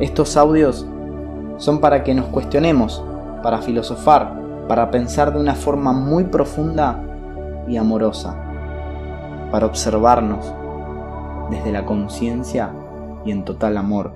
Estos 0.00 0.36
audios 0.36 0.86
son 1.56 1.80
para 1.80 2.04
que 2.04 2.14
nos 2.14 2.26
cuestionemos, 2.26 3.02
para 3.42 3.62
filosofar, 3.62 4.40
para 4.68 4.90
pensar 4.90 5.32
de 5.32 5.40
una 5.40 5.54
forma 5.54 5.92
muy 5.92 6.24
profunda 6.24 7.02
y 7.68 7.76
amorosa, 7.76 8.36
para 9.50 9.66
observarnos 9.66 10.52
desde 11.50 11.72
la 11.72 11.84
conciencia 11.84 12.72
y 13.24 13.30
en 13.30 13.44
total 13.44 13.76
amor, 13.76 14.12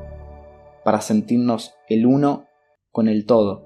para 0.85 1.01
sentirnos 1.01 1.75
el 1.89 2.07
uno 2.07 2.47
con 2.93 3.09
el 3.09 3.27
todo, 3.27 3.65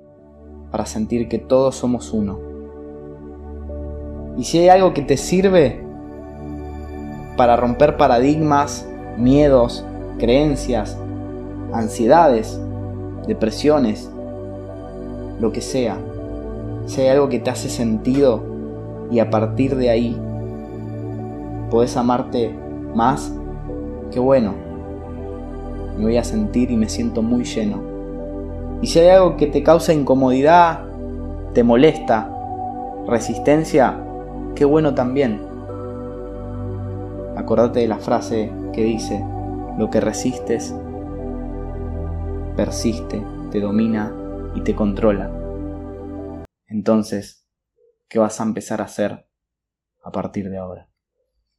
para 0.71 0.87
sentir 0.87 1.29
que 1.29 1.39
todos 1.39 1.77
somos 1.77 2.13
uno. 2.13 2.39
Y 4.37 4.45
si 4.45 4.59
hay 4.59 4.69
algo 4.69 4.95
que 4.95 5.03
te 5.03 5.17
sirve, 5.17 5.85
para 7.37 7.57
romper 7.57 7.97
paradigmas, 7.97 8.89
miedos, 9.17 9.85
creencias, 10.19 10.99
ansiedades, 11.73 12.61
depresiones, 13.27 14.11
lo 15.41 15.53
que 15.53 15.61
sea. 15.61 15.99
Si 16.87 17.01
hay 17.01 17.09
algo 17.09 17.29
que 17.29 17.39
te 17.39 17.51
hace 17.51 17.69
sentido 17.69 18.43
y 19.11 19.21
a 19.21 19.31
partir 19.31 19.77
de 19.77 19.91
ahí 19.91 20.21
podés 21.71 21.97
amarte 21.97 22.55
más, 22.95 23.33
qué 24.11 24.21
bueno. 24.21 24.55
Me 25.99 26.05
voy 26.05 26.17
a 26.17 26.25
sentir 26.25 26.71
y 26.71 26.77
me 26.77 26.89
siento 26.89 27.23
muy 27.23 27.45
lleno. 27.45 27.83
Y 28.81 28.87
si 28.87 28.99
hay 28.99 29.09
algo 29.09 29.37
que 29.37 29.47
te 29.47 29.63
causa 29.63 29.93
incomodidad, 29.93 30.81
te 31.53 31.63
molesta, 31.63 32.29
resistencia, 33.07 33.97
qué 34.55 34.65
bueno 34.65 34.95
también 34.95 35.53
acordate 37.37 37.81
de 37.81 37.89
la 37.89 37.99
frase 37.99 38.51
que 38.73 38.83
dice, 38.85 39.25
lo 39.79 39.91
que 39.91 40.01
resistes 40.01 40.75
persiste, 42.57 43.25
te 43.51 43.61
domina 43.61 44.13
y 44.55 44.61
te 44.61 44.75
controla. 44.75 45.31
Entonces, 46.67 47.47
¿qué 48.09 48.19
vas 48.19 48.41
a 48.41 48.45
empezar 48.45 48.81
a 48.81 48.85
hacer 48.85 49.27
a 50.03 50.13
partir 50.13 50.51
de 50.51 50.59
ahora? 50.59 50.92